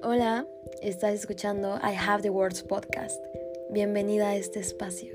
Hola, 0.00 0.46
estás 0.80 1.14
escuchando 1.14 1.76
I 1.78 1.96
Have 1.98 2.22
the 2.22 2.30
Words 2.30 2.62
podcast. 2.62 3.20
Bienvenida 3.70 4.28
a 4.28 4.36
este 4.36 4.60
espacio. 4.60 5.12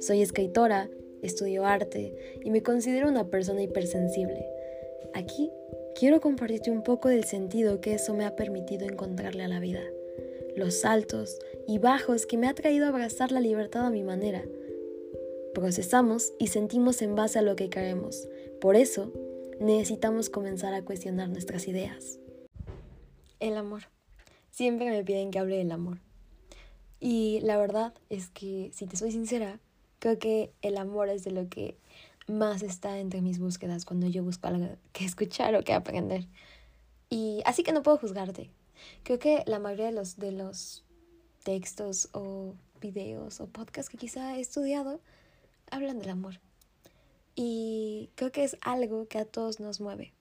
Soy 0.00 0.22
escritora, 0.22 0.88
estudio 1.20 1.66
arte 1.66 2.38
y 2.44 2.50
me 2.50 2.62
considero 2.62 3.08
una 3.08 3.28
persona 3.28 3.62
hipersensible. 3.62 4.46
Aquí 5.14 5.50
quiero 5.98 6.20
compartirte 6.20 6.70
un 6.70 6.84
poco 6.84 7.08
del 7.08 7.24
sentido 7.24 7.80
que 7.80 7.94
eso 7.94 8.14
me 8.14 8.24
ha 8.24 8.36
permitido 8.36 8.86
encontrarle 8.86 9.42
a 9.42 9.48
la 9.48 9.58
vida, 9.58 9.82
los 10.54 10.80
saltos 10.80 11.36
y 11.66 11.78
bajos 11.78 12.24
que 12.24 12.36
me 12.36 12.46
ha 12.46 12.54
traído 12.54 12.86
a 12.86 12.90
abrazar 12.90 13.32
la 13.32 13.40
libertad 13.40 13.84
a 13.84 13.90
mi 13.90 14.04
manera. 14.04 14.44
Procesamos 15.54 16.32
y 16.38 16.46
sentimos 16.46 17.02
en 17.02 17.16
base 17.16 17.40
a 17.40 17.42
lo 17.42 17.56
que 17.56 17.68
creemos. 17.68 18.28
Por 18.60 18.76
eso, 18.76 19.12
necesitamos 19.58 20.30
comenzar 20.30 20.72
a 20.72 20.84
cuestionar 20.84 21.28
nuestras 21.28 21.66
ideas. 21.66 22.20
El 23.40 23.56
amor. 23.56 23.82
Siempre 24.50 24.90
me 24.90 25.04
piden 25.04 25.30
que 25.30 25.38
hable 25.38 25.56
del 25.56 25.72
amor. 25.72 25.98
Y 26.98 27.40
la 27.40 27.56
verdad 27.56 27.94
es 28.10 28.28
que, 28.28 28.70
si 28.74 28.86
te 28.86 28.96
soy 28.96 29.12
sincera, 29.12 29.58
creo 29.98 30.18
que 30.18 30.52
el 30.62 30.76
amor 30.76 31.08
es 31.08 31.24
de 31.24 31.30
lo 31.30 31.48
que 31.48 31.76
más 32.26 32.62
está 32.62 32.98
entre 32.98 33.22
mis 33.22 33.38
búsquedas 33.38 33.84
cuando 33.84 34.06
yo 34.06 34.22
busco 34.22 34.48
algo 34.48 34.76
que 34.92 35.04
escuchar 35.04 35.54
o 35.54 35.62
que 35.62 35.72
aprender. 35.72 36.26
Y 37.08 37.42
así 37.44 37.62
que 37.62 37.72
no 37.72 37.82
puedo 37.82 37.98
juzgarte. 37.98 38.50
Creo 39.02 39.18
que 39.18 39.42
la 39.46 39.58
mayoría 39.58 39.86
de 39.86 39.92
los, 39.92 40.16
de 40.18 40.32
los 40.32 40.84
textos 41.42 42.08
o 42.12 42.54
videos 42.80 43.40
o 43.40 43.46
podcasts 43.46 43.90
que 43.90 43.98
quizá 43.98 44.36
he 44.36 44.40
estudiado 44.40 45.00
hablan 45.70 45.98
del 45.98 46.10
amor. 46.10 46.40
Y 47.34 48.10
creo 48.14 48.32
que 48.32 48.44
es 48.44 48.56
algo 48.60 49.06
que 49.08 49.18
a 49.18 49.24
todos 49.24 49.60
nos 49.60 49.80
mueve. 49.80 50.12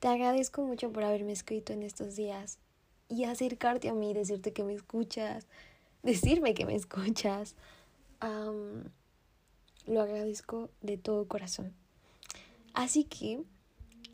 Te 0.00 0.08
agradezco 0.08 0.62
mucho 0.62 0.92
por 0.92 1.04
haberme 1.04 1.32
escrito 1.32 1.72
en 1.72 1.82
estos 1.82 2.16
días 2.16 2.58
y 3.10 3.24
acercarte 3.24 3.88
a 3.88 3.92
mí, 3.92 4.14
decirte 4.14 4.52
que 4.52 4.62
me 4.62 4.72
escuchas, 4.72 5.46
decirme 6.02 6.54
que 6.54 6.64
me 6.64 6.76
escuchas. 6.76 7.56
lo 9.86 10.00
agradezco 10.00 10.70
de 10.80 10.96
todo 10.96 11.26
corazón. 11.26 11.74
Así 12.72 13.04
que, 13.04 13.42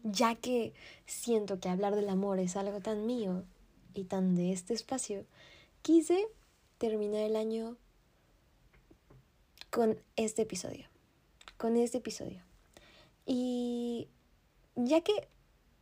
ya 0.03 0.35
que 0.35 0.73
siento 1.05 1.61
que 1.61 1.69
hablar 1.69 1.95
del 1.95 2.09
amor 2.09 2.39
es 2.39 2.57
algo 2.57 2.81
tan 2.81 3.07
mío 3.07 3.45
y 3.93 4.05
tan 4.05 4.35
de 4.35 4.53
este 4.53 4.73
espacio, 4.73 5.27
quise 5.83 6.27
terminar 6.79 7.23
el 7.23 7.37
año 7.37 7.77
con 9.71 9.99
este 10.17 10.43
episodio. 10.43 10.87
Con 11.59 11.77
este 11.77 11.99
episodio. 11.99 12.43
Y 13.27 14.09
ya 14.75 15.03
que 15.03 15.29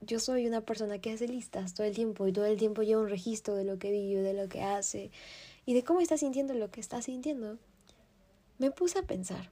yo 0.06 0.18
soy 0.18 0.46
una 0.46 0.60
persona 0.60 0.98
que 1.00 1.12
hace 1.12 1.28
listas 1.28 1.74
todo 1.74 1.86
el 1.86 1.94
tiempo 1.94 2.26
y 2.26 2.32
todo 2.32 2.46
el 2.46 2.56
tiempo 2.56 2.82
lleva 2.82 3.02
un 3.02 3.08
registro 3.08 3.54
de 3.54 3.64
lo 3.64 3.78
que 3.78 3.90
vive, 3.90 4.22
de 4.22 4.34
lo 4.34 4.48
que 4.48 4.62
hace 4.62 5.10
y 5.66 5.74
de 5.74 5.84
cómo 5.84 6.00
está 6.00 6.16
sintiendo 6.16 6.54
lo 6.54 6.70
que 6.70 6.80
está 6.80 7.00
sintiendo, 7.02 7.58
me 8.58 8.70
puse 8.70 8.98
a 8.98 9.02
pensar. 9.02 9.50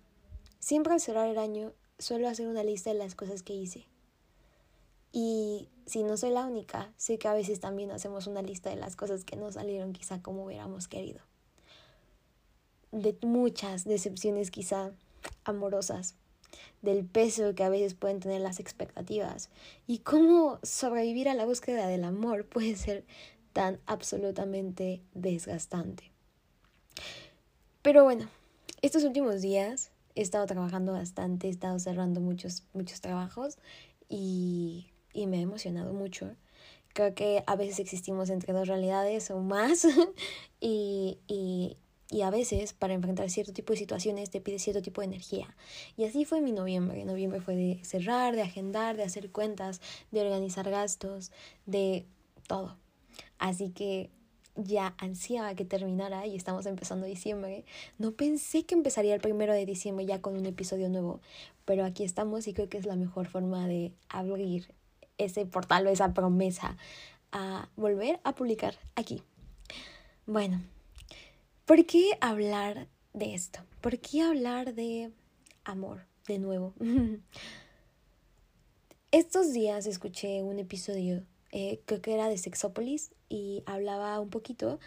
Siempre 0.58 0.92
al 0.92 1.00
cerrar 1.00 1.28
el 1.28 1.38
año 1.38 1.72
suelo 1.98 2.28
hacer 2.28 2.48
una 2.48 2.64
lista 2.64 2.90
de 2.90 2.98
las 2.98 3.14
cosas 3.14 3.42
que 3.42 3.54
hice. 3.54 3.86
Y 5.12 5.68
si 5.86 6.02
no 6.04 6.16
soy 6.16 6.30
la 6.30 6.46
única, 6.46 6.92
sé 6.96 7.18
que 7.18 7.28
a 7.28 7.34
veces 7.34 7.60
también 7.60 7.90
hacemos 7.90 8.26
una 8.26 8.42
lista 8.42 8.70
de 8.70 8.76
las 8.76 8.96
cosas 8.96 9.24
que 9.24 9.36
no 9.36 9.52
salieron 9.52 9.92
quizá 9.92 10.22
como 10.22 10.44
hubiéramos 10.44 10.88
querido. 10.88 11.20
De 12.92 13.16
muchas 13.22 13.84
decepciones 13.84 14.50
quizá 14.50 14.92
amorosas, 15.44 16.14
del 16.82 17.04
peso 17.04 17.54
que 17.54 17.64
a 17.64 17.68
veces 17.68 17.94
pueden 17.94 18.20
tener 18.20 18.40
las 18.40 18.60
expectativas 18.60 19.50
y 19.86 19.98
cómo 19.98 20.58
sobrevivir 20.62 21.28
a 21.28 21.34
la 21.34 21.46
búsqueda 21.46 21.86
del 21.86 22.04
amor 22.04 22.46
puede 22.48 22.76
ser 22.76 23.04
tan 23.52 23.78
absolutamente 23.86 25.02
desgastante. 25.14 26.10
Pero 27.82 28.04
bueno, 28.04 28.28
estos 28.80 29.04
últimos 29.04 29.42
días 29.42 29.90
he 30.14 30.22
estado 30.22 30.46
trabajando 30.46 30.92
bastante, 30.92 31.48
he 31.48 31.50
estado 31.50 31.78
cerrando 31.78 32.20
muchos, 32.20 32.64
muchos 32.72 33.00
trabajos 33.00 33.58
y, 34.08 34.88
y 35.12 35.26
me 35.26 35.38
ha 35.38 35.42
emocionado 35.42 35.92
mucho. 35.92 36.30
Creo 36.94 37.14
que 37.14 37.42
a 37.46 37.56
veces 37.56 37.78
existimos 37.78 38.28
entre 38.30 38.52
dos 38.52 38.68
realidades 38.68 39.30
o 39.30 39.40
más 39.40 39.86
y, 40.60 41.18
y 41.26 41.76
y 42.12 42.22
a 42.22 42.30
veces 42.30 42.74
para 42.74 42.92
enfrentar 42.92 43.30
cierto 43.30 43.54
tipo 43.54 43.72
de 43.72 43.78
situaciones 43.78 44.28
te 44.30 44.40
pide 44.42 44.58
cierto 44.58 44.82
tipo 44.82 45.00
de 45.00 45.06
energía. 45.06 45.56
Y 45.96 46.04
así 46.04 46.26
fue 46.26 46.42
mi 46.42 46.52
noviembre. 46.52 47.06
Noviembre 47.06 47.40
fue 47.40 47.56
de 47.56 47.80
cerrar, 47.82 48.36
de 48.36 48.42
agendar, 48.42 48.98
de 48.98 49.02
hacer 49.02 49.30
cuentas, 49.30 49.80
de 50.10 50.20
organizar 50.20 50.70
gastos, 50.70 51.32
de 51.64 52.04
todo. 52.46 52.76
Así 53.38 53.70
que 53.70 54.10
ya 54.56 54.94
ansiaba 54.98 55.54
que 55.54 55.64
terminara 55.64 56.26
y 56.26 56.36
estamos 56.36 56.66
empezando 56.66 57.06
diciembre. 57.06 57.64
No 57.98 58.12
pensé 58.12 58.66
que 58.66 58.74
empezaría 58.74 59.14
el 59.14 59.22
primero 59.22 59.54
de 59.54 59.64
diciembre 59.64 60.04
ya 60.04 60.20
con 60.20 60.36
un 60.36 60.44
episodio 60.44 60.90
nuevo, 60.90 61.20
pero 61.64 61.86
aquí 61.86 62.04
estamos 62.04 62.46
y 62.46 62.52
creo 62.52 62.68
que 62.68 62.76
es 62.76 62.84
la 62.84 62.96
mejor 62.96 63.26
forma 63.26 63.66
de 63.66 63.94
abrir 64.10 64.74
ese 65.16 65.46
portal 65.46 65.86
o 65.86 65.90
esa 65.90 66.12
promesa 66.12 66.76
a 67.32 67.70
volver 67.76 68.20
a 68.24 68.34
publicar 68.34 68.74
aquí. 68.96 69.22
Bueno, 70.26 70.60
¿Por 71.72 71.86
qué 71.86 72.18
hablar 72.20 72.86
de 73.14 73.32
esto? 73.32 73.60
¿Por 73.80 73.98
qué 73.98 74.20
hablar 74.20 74.74
de 74.74 75.10
amor 75.64 76.04
de 76.26 76.38
nuevo? 76.38 76.74
Estos 79.10 79.54
días 79.54 79.86
escuché 79.86 80.42
un 80.42 80.58
episodio, 80.58 81.24
eh, 81.50 81.80
creo 81.86 82.02
que 82.02 82.12
era 82.12 82.28
de 82.28 82.36
Sexópolis, 82.36 83.12
y 83.30 83.62
hablaba 83.64 84.20
un 84.20 84.28
poquito 84.28 84.80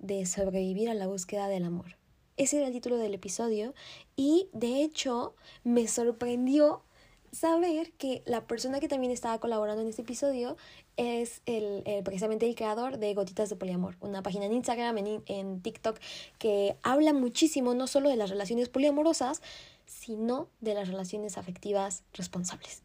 de 0.00 0.26
sobrevivir 0.26 0.90
a 0.90 0.94
la 0.94 1.06
búsqueda 1.06 1.46
del 1.46 1.62
amor. 1.62 1.96
Ese 2.36 2.56
era 2.56 2.66
el 2.66 2.72
título 2.72 2.96
del 2.96 3.14
episodio 3.14 3.72
y 4.16 4.48
de 4.52 4.82
hecho 4.82 5.36
me 5.62 5.86
sorprendió 5.86 6.82
saber 7.32 7.92
que 7.92 8.22
la 8.26 8.46
persona 8.46 8.78
que 8.78 8.88
también 8.88 9.12
estaba 9.12 9.38
colaborando 9.38 9.82
en 9.82 9.88
este 9.88 10.02
episodio 10.02 10.56
es 10.96 11.40
el, 11.46 11.82
precisamente 12.04 12.46
el 12.46 12.54
creador 12.54 12.98
de 12.98 13.14
Gotitas 13.14 13.48
de 13.48 13.56
Poliamor, 13.56 13.96
una 14.00 14.22
página 14.22 14.44
en 14.44 14.52
Instagram, 14.52 14.98
en, 14.98 15.22
en 15.26 15.60
TikTok, 15.62 15.98
que 16.38 16.76
habla 16.82 17.12
muchísimo 17.12 17.74
no 17.74 17.86
solo 17.86 18.10
de 18.10 18.16
las 18.16 18.30
relaciones 18.30 18.68
poliamorosas, 18.68 19.42
sino 19.86 20.48
de 20.60 20.74
las 20.74 20.88
relaciones 20.88 21.38
afectivas 21.38 22.04
responsables. 22.12 22.82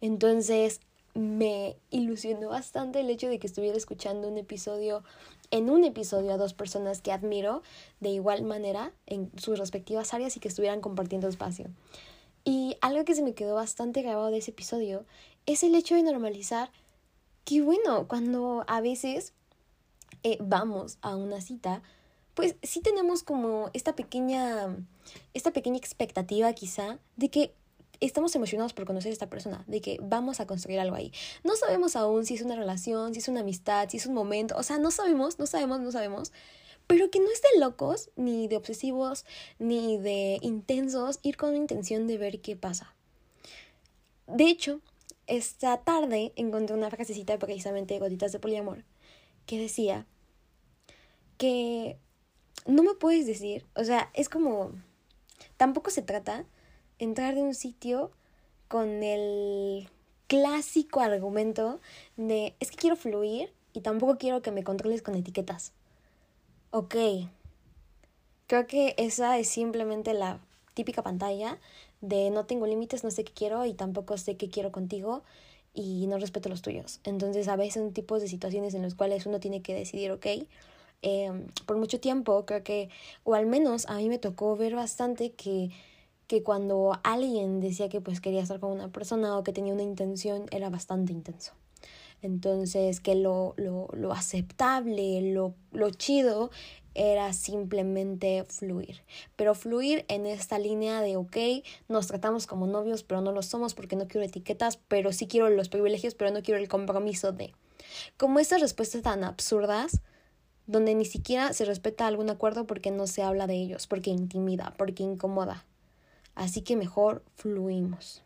Entonces 0.00 0.80
me 1.14 1.76
ilusionó 1.90 2.50
bastante 2.50 3.00
el 3.00 3.10
hecho 3.10 3.28
de 3.28 3.38
que 3.38 3.46
estuviera 3.46 3.76
escuchando 3.76 4.28
un 4.28 4.38
episodio, 4.38 5.02
en 5.50 5.68
un 5.68 5.84
episodio 5.84 6.32
a 6.32 6.36
dos 6.36 6.54
personas 6.54 7.02
que 7.02 7.12
admiro 7.12 7.62
de 7.98 8.10
igual 8.10 8.42
manera 8.42 8.92
en 9.06 9.30
sus 9.36 9.58
respectivas 9.58 10.14
áreas 10.14 10.36
y 10.36 10.40
que 10.40 10.48
estuvieran 10.48 10.80
compartiendo 10.80 11.28
espacio. 11.28 11.66
Y 12.44 12.76
algo 12.80 13.04
que 13.04 13.14
se 13.14 13.22
me 13.22 13.34
quedó 13.34 13.54
bastante 13.54 14.02
grabado 14.02 14.30
de 14.30 14.38
ese 14.38 14.50
episodio 14.50 15.04
es 15.46 15.62
el 15.62 15.74
hecho 15.74 15.94
de 15.94 16.02
normalizar 16.02 16.70
que, 17.44 17.60
bueno, 17.62 18.06
cuando 18.08 18.64
a 18.66 18.80
veces 18.80 19.32
eh, 20.22 20.38
vamos 20.40 20.98
a 21.02 21.16
una 21.16 21.40
cita, 21.40 21.82
pues 22.34 22.56
sí 22.62 22.80
tenemos 22.80 23.22
como 23.22 23.70
esta 23.72 23.94
pequeña, 23.94 24.76
esta 25.34 25.52
pequeña 25.52 25.76
expectativa 25.76 26.52
quizá 26.52 26.98
de 27.16 27.28
que 27.28 27.54
estamos 28.00 28.34
emocionados 28.34 28.72
por 28.72 28.86
conocer 28.86 29.10
a 29.10 29.12
esta 29.12 29.28
persona, 29.28 29.64
de 29.66 29.80
que 29.80 29.98
vamos 30.02 30.40
a 30.40 30.46
construir 30.46 30.80
algo 30.80 30.96
ahí. 30.96 31.12
No 31.44 31.54
sabemos 31.56 31.96
aún 31.96 32.24
si 32.24 32.34
es 32.34 32.42
una 32.42 32.56
relación, 32.56 33.12
si 33.12 33.20
es 33.20 33.28
una 33.28 33.40
amistad, 33.40 33.88
si 33.88 33.98
es 33.98 34.06
un 34.06 34.14
momento, 34.14 34.56
o 34.56 34.62
sea, 34.62 34.78
no 34.78 34.90
sabemos, 34.90 35.38
no 35.38 35.46
sabemos, 35.46 35.80
no 35.80 35.92
sabemos, 35.92 36.32
pero 36.90 37.08
que 37.08 37.20
no 37.20 37.30
es 37.30 37.40
locos, 37.56 38.10
ni 38.16 38.48
de 38.48 38.56
obsesivos, 38.56 39.24
ni 39.60 39.96
de 39.96 40.38
intensos 40.42 41.20
ir 41.22 41.36
con 41.36 41.52
la 41.52 41.56
intención 41.56 42.08
de 42.08 42.18
ver 42.18 42.40
qué 42.40 42.56
pasa. 42.56 42.96
De 44.26 44.48
hecho, 44.48 44.80
esta 45.28 45.84
tarde 45.84 46.32
encontré 46.34 46.74
una 46.74 46.90
frasecita 46.90 47.38
precisamente 47.38 47.94
de 47.94 48.00
Gotitas 48.00 48.32
de 48.32 48.40
Poliamor 48.40 48.82
que 49.46 49.56
decía 49.60 50.04
que 51.38 51.96
no 52.66 52.82
me 52.82 52.94
puedes 52.94 53.24
decir, 53.24 53.64
o 53.76 53.84
sea, 53.84 54.10
es 54.12 54.28
como, 54.28 54.72
tampoco 55.56 55.90
se 55.90 56.02
trata 56.02 56.44
entrar 56.98 57.36
de 57.36 57.42
un 57.42 57.54
sitio 57.54 58.10
con 58.66 59.04
el 59.04 59.88
clásico 60.26 60.98
argumento 60.98 61.78
de 62.16 62.56
es 62.58 62.72
que 62.72 62.78
quiero 62.78 62.96
fluir 62.96 63.52
y 63.72 63.82
tampoco 63.82 64.18
quiero 64.18 64.42
que 64.42 64.50
me 64.50 64.64
controles 64.64 65.02
con 65.02 65.14
etiquetas 65.14 65.72
ok, 66.72 66.94
creo 68.46 68.66
que 68.66 68.94
esa 68.96 69.38
es 69.38 69.48
simplemente 69.48 70.14
la 70.14 70.40
típica 70.74 71.02
pantalla 71.02 71.58
de 72.00 72.30
no 72.30 72.46
tengo 72.46 72.66
límites, 72.66 73.04
no 73.04 73.10
sé 73.10 73.24
qué 73.24 73.32
quiero 73.32 73.64
y 73.66 73.74
tampoco 73.74 74.16
sé 74.18 74.36
qué 74.36 74.48
quiero 74.48 74.72
contigo 74.72 75.22
y 75.74 76.06
no 76.06 76.18
respeto 76.18 76.48
los 76.48 76.62
tuyos. 76.62 77.00
Entonces 77.04 77.48
a 77.48 77.56
veces 77.56 77.74
son 77.74 77.92
tipos 77.92 78.22
de 78.22 78.28
situaciones 78.28 78.74
en 78.74 78.82
las 78.82 78.94
cuales 78.94 79.26
uno 79.26 79.40
tiene 79.40 79.62
que 79.62 79.74
decidir, 79.74 80.12
ok, 80.12 80.26
em, 81.02 81.46
por 81.66 81.76
mucho 81.76 82.00
tiempo 82.00 82.46
creo 82.46 82.62
que, 82.64 82.88
o 83.24 83.34
al 83.34 83.46
menos 83.46 83.86
a 83.86 83.96
mí 83.96 84.08
me 84.08 84.18
tocó 84.18 84.56
ver 84.56 84.74
bastante 84.74 85.32
que, 85.32 85.70
que 86.28 86.42
cuando 86.42 86.98
alguien 87.02 87.60
decía 87.60 87.88
que 87.88 88.00
pues 88.00 88.20
quería 88.20 88.42
estar 88.42 88.60
con 88.60 88.72
una 88.72 88.88
persona 88.92 89.36
o 89.38 89.44
que 89.44 89.52
tenía 89.52 89.74
una 89.74 89.82
intención 89.82 90.46
era 90.50 90.70
bastante 90.70 91.12
intenso. 91.12 91.52
Entonces, 92.22 93.00
que 93.00 93.14
lo, 93.14 93.54
lo, 93.56 93.88
lo 93.92 94.12
aceptable, 94.12 95.32
lo, 95.32 95.54
lo 95.72 95.90
chido 95.90 96.50
era 96.94 97.32
simplemente 97.32 98.44
fluir. 98.44 99.02
Pero 99.36 99.54
fluir 99.54 100.04
en 100.08 100.26
esta 100.26 100.58
línea 100.58 101.00
de, 101.00 101.16
ok, 101.16 101.36
nos 101.88 102.08
tratamos 102.08 102.46
como 102.46 102.66
novios, 102.66 103.02
pero 103.02 103.20
no 103.20 103.32
lo 103.32 103.42
somos 103.42 103.74
porque 103.74 103.96
no 103.96 104.08
quiero 104.08 104.26
etiquetas, 104.26 104.76
pero 104.88 105.12
sí 105.12 105.26
quiero 105.26 105.48
los 105.50 105.68
privilegios, 105.68 106.14
pero 106.14 106.30
no 106.30 106.42
quiero 106.42 106.60
el 106.60 106.68
compromiso 106.68 107.32
de. 107.32 107.54
Como 108.16 108.38
estas 108.38 108.60
respuestas 108.60 109.02
tan 109.02 109.24
absurdas, 109.24 110.00
donde 110.66 110.94
ni 110.94 111.04
siquiera 111.04 111.52
se 111.52 111.64
respeta 111.64 112.06
algún 112.06 112.30
acuerdo 112.30 112.66
porque 112.66 112.90
no 112.90 113.06
se 113.06 113.22
habla 113.22 113.46
de 113.46 113.54
ellos, 113.54 113.86
porque 113.86 114.10
intimida, 114.10 114.74
porque 114.76 115.02
incomoda. 115.02 115.64
Así 116.34 116.62
que 116.62 116.76
mejor 116.76 117.24
fluimos. 117.34 118.22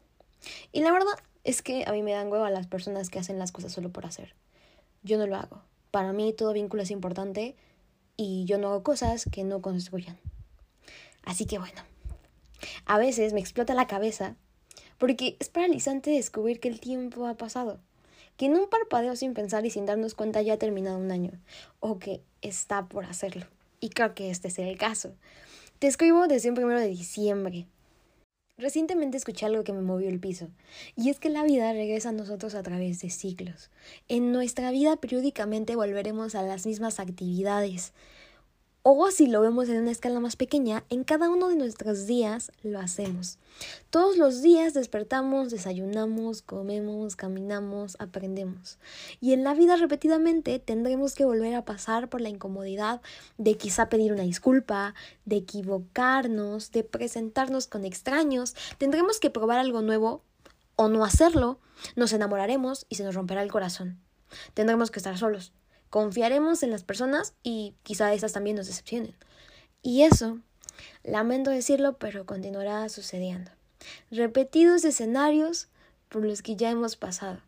Y 0.73 0.83
la 0.83 0.93
verdad 0.93 1.15
es 1.45 1.63
que 1.63 1.85
a 1.87 1.93
mí 1.93 2.03
me 2.03 2.13
dan 2.13 2.29
huevo 2.29 2.45
a 2.45 2.51
las 2.51 2.67
personas 2.67 3.11
que 3.11 3.19
hacen 3.19 3.39
las 3.39 3.53
cosas 3.53 3.73
solo 3.73 3.91
por 3.91 4.07
hacer. 4.07 4.35
Yo 5.03 5.19
no 5.19 5.27
lo 5.27 5.37
hago. 5.37 5.63
Para 5.91 6.13
mí 6.13 6.33
todo 6.33 6.53
vínculo 6.53 6.83
es 6.83 6.91
importante 6.91 7.55
y 8.17 8.45
yo 8.47 8.59
no 8.59 8.69
hago 8.69 8.83
cosas 8.83 9.27
que 9.31 9.45
no 9.45 9.61
construyan. 9.63 10.19
Así 11.25 11.47
que 11.47 11.59
bueno, 11.59 11.83
a 12.87 12.99
veces 12.99 13.33
me 13.33 13.41
explota 13.41 13.75
la 13.75 13.87
cabeza 13.87 14.37
porque 14.99 15.37
es 15.39 15.49
paralizante 15.49 16.11
descubrir 16.11 16.61
que 16.61 16.69
el 16.69 16.81
tiempo 16.81 17.27
ha 17.27 17.35
pasado, 17.35 17.79
que 18.37 18.47
en 18.47 18.57
un 18.57 18.69
parpadeo 18.69 19.17
sin 19.17 19.35
pensar 19.35 19.67
y 19.67 19.71
sin 19.71 19.87
darnos 19.87 20.15
cuenta 20.15 20.43
ya 20.43 20.55
ha 20.55 20.59
terminado 20.59 20.99
un 20.99 21.11
año, 21.11 21.33
o 21.81 21.99
que 21.99 22.23
está 22.43 22.87
por 22.87 23.05
hacerlo. 23.05 23.47
Y 23.81 23.91
creo 23.91 24.15
que 24.15 24.31
este 24.31 24.49
es 24.49 24.59
el 24.59 24.79
caso. 24.79 25.15
Te 25.79 25.89
escribo 25.89 26.27
desde 26.27 26.49
un 26.49 26.55
primero 26.55 26.81
de 26.81 26.89
diciembre. 26.89 27.67
Recientemente 28.57 29.17
escuché 29.17 29.47
algo 29.47 29.65
que 29.65 29.73
me 29.73 29.81
movió 29.81 30.09
el 30.09 30.21
piso, 30.21 30.49
y 30.95 31.11
es 31.11 31.19
que 31.19 31.29
la 31.29 31.43
vida 31.43 31.73
regresa 31.73 32.11
a 32.11 32.13
nosotros 32.13 32.55
a 32.55 32.63
través 32.63 33.01
de 33.01 33.11
ciclos. 33.11 33.71
En 34.09 34.31
nuestra 34.31 34.71
vida 34.71 34.95
periódicamente 34.97 35.75
volveremos 35.75 36.37
a 36.37 36.43
las 36.43 36.65
mismas 36.65 37.01
actividades, 37.01 37.93
o 38.87 39.11
si 39.11 39.27
lo 39.29 39.41
vemos 39.41 39.71
en 39.71 39.81
una 39.81 39.91
escala 39.91 40.21
más 40.21 40.37
pequeña, 40.37 40.85
en 40.91 41.05
cada 41.05 41.31
uno 41.31 41.49
de 41.49 41.57
nuestros 41.57 42.07
días 42.07 42.53
lo 42.63 42.79
hacemos. 42.79 43.39
Todos 43.89 44.19
los 44.19 44.43
días 44.43 44.75
despertamos, 44.75 45.51
desayunamos, 45.51 46.43
comemos, 46.43 47.17
caminamos, 47.17 47.97
aprendemos. 47.99 48.79
Y 49.23 49.33
en 49.33 49.43
la 49.43 49.55
vida 49.55 49.77
repetidamente 49.77 50.59
tendremos 50.59 51.15
que 51.15 51.25
volver 51.25 51.55
a 51.55 51.65
pasar 51.65 52.11
por 52.11 52.21
la 52.21 52.29
incomodidad 52.29 53.01
de 53.39 53.57
quizá 53.57 53.89
pedir 53.89 54.13
una 54.13 54.25
disculpa, 54.25 54.95
de 55.25 55.37
equivocarnos, 55.37 56.71
de 56.71 56.85
presentarnos 56.85 57.67
con 57.67 57.87
extraños. 57.87 58.55
Tendremos 58.77 59.19
que 59.19 59.31
probar 59.31 59.61
algo 59.61 59.81
nuevo 59.81 60.23
o 60.77 60.89
no 60.89 61.07
hacerlo. 61.07 61.59
Nos 61.97 62.13
enamoraremos 62.13 62.85
y 62.91 62.97
se 62.97 63.05
nos 63.05 63.15
romperá 63.15 63.43
el 63.43 63.51
corazón. 63.51 63.99
Tendremos 64.53 64.91
que 64.91 64.99
estar 64.99 65.17
solos 65.17 65.55
Confiaremos 65.95 66.65
en 66.65 66.73
las 66.73 66.83
personas 66.83 67.35
y 67.45 67.77
quizá 67.85 68.13
esas 68.13 68.33
también 68.33 68.57
nos 68.57 68.67
decepcionen. 68.67 69.15
Y 69.81 70.03
eso, 70.03 70.41
lamento 71.05 71.53
decirlo, 71.53 71.99
pero 71.99 72.27
continuará 72.27 72.89
sucediendo. 72.89 73.53
Repetidos 74.11 74.85
escenarios 74.85 75.69
por 76.09 76.25
los 76.25 76.43
que 76.43 76.57
ya 76.57 76.69
hemos 76.69 76.97
pasado. 76.97 77.39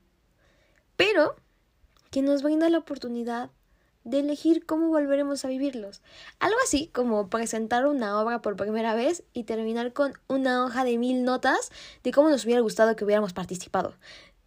Pero 0.94 1.34
que 2.12 2.22
nos 2.22 2.44
brinda 2.44 2.70
la 2.70 2.78
oportunidad 2.78 3.50
de 4.04 4.20
elegir 4.20 4.64
cómo 4.64 4.90
volveremos 4.90 5.44
a 5.44 5.48
vivirlos. 5.48 6.00
Algo 6.38 6.58
así 6.62 6.86
como 6.94 7.28
presentar 7.28 7.84
una 7.88 8.20
obra 8.20 8.42
por 8.42 8.54
primera 8.54 8.94
vez 8.94 9.24
y 9.32 9.42
terminar 9.42 9.92
con 9.92 10.12
una 10.28 10.64
hoja 10.64 10.84
de 10.84 10.98
mil 10.98 11.24
notas 11.24 11.72
de 12.04 12.12
cómo 12.12 12.30
nos 12.30 12.44
hubiera 12.44 12.60
gustado 12.60 12.94
que 12.94 13.04
hubiéramos 13.04 13.32
participado. 13.32 13.96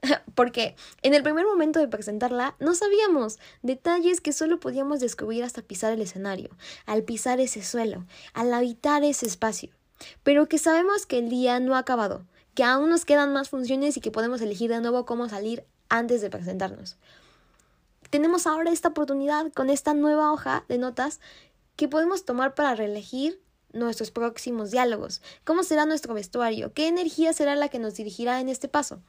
Porque 0.36 0.76
en 1.02 1.14
el 1.14 1.24
primer 1.24 1.46
momento 1.46 1.80
de 1.80 1.88
presentarla 1.88 2.56
no 2.60 2.74
sabíamos 2.74 3.40
detalles 3.62 4.22
que 4.22 4.34
solo 4.34 4.60
podíamos 4.60 5.00
descubrir 5.00 5.44
hasta 5.44 5.62
pisar 5.62 5.94
el 5.94 6.02
escenario, 6.02 6.50
al 6.86 7.04
pisar 7.04 7.40
ese 7.40 7.64
suelo, 7.64 8.06
al 8.34 8.54
habitar 8.54 9.04
ese 9.04 9.26
espacio. 9.26 9.70
Pero 10.24 10.48
que 10.48 10.58
sabemos 10.58 11.06
que 11.06 11.20
el 11.20 11.30
día 11.30 11.60
no 11.60 11.76
ha 11.76 11.80
acabado, 11.80 12.26
que 12.54 12.64
aún 12.64 12.90
nos 12.90 13.06
quedan 13.06 13.34
más 13.34 13.50
funciones 13.50 13.98
y 13.98 14.02
que 14.02 14.12
podemos 14.12 14.42
elegir 14.42 14.70
de 14.70 14.82
nuevo 14.82 15.06
cómo 15.06 15.28
salir 15.28 15.66
antes 15.90 16.22
de 16.22 16.30
presentarnos. 16.30 16.98
Tenemos 18.10 18.48
ahora 18.48 18.72
esta 18.72 18.90
oportunidad 18.90 19.52
con 19.54 19.70
esta 19.70 19.94
nueva 19.94 20.32
hoja 20.32 20.66
de 20.68 20.78
notas 20.78 21.20
que 21.76 21.88
podemos 21.88 22.26
tomar 22.26 22.56
para 22.56 22.76
reelegir 22.76 23.42
nuestros 23.72 24.10
próximos 24.10 24.72
diálogos, 24.72 25.22
cómo 25.44 25.64
será 25.64 25.86
nuestro 25.86 26.14
vestuario, 26.14 26.74
qué 26.74 26.88
energía 26.88 27.34
será 27.34 27.56
la 27.56 27.70
que 27.70 27.78
nos 27.78 27.94
dirigirá 27.96 28.40
en 28.40 28.50
este 28.50 28.68
paso. 28.68 29.02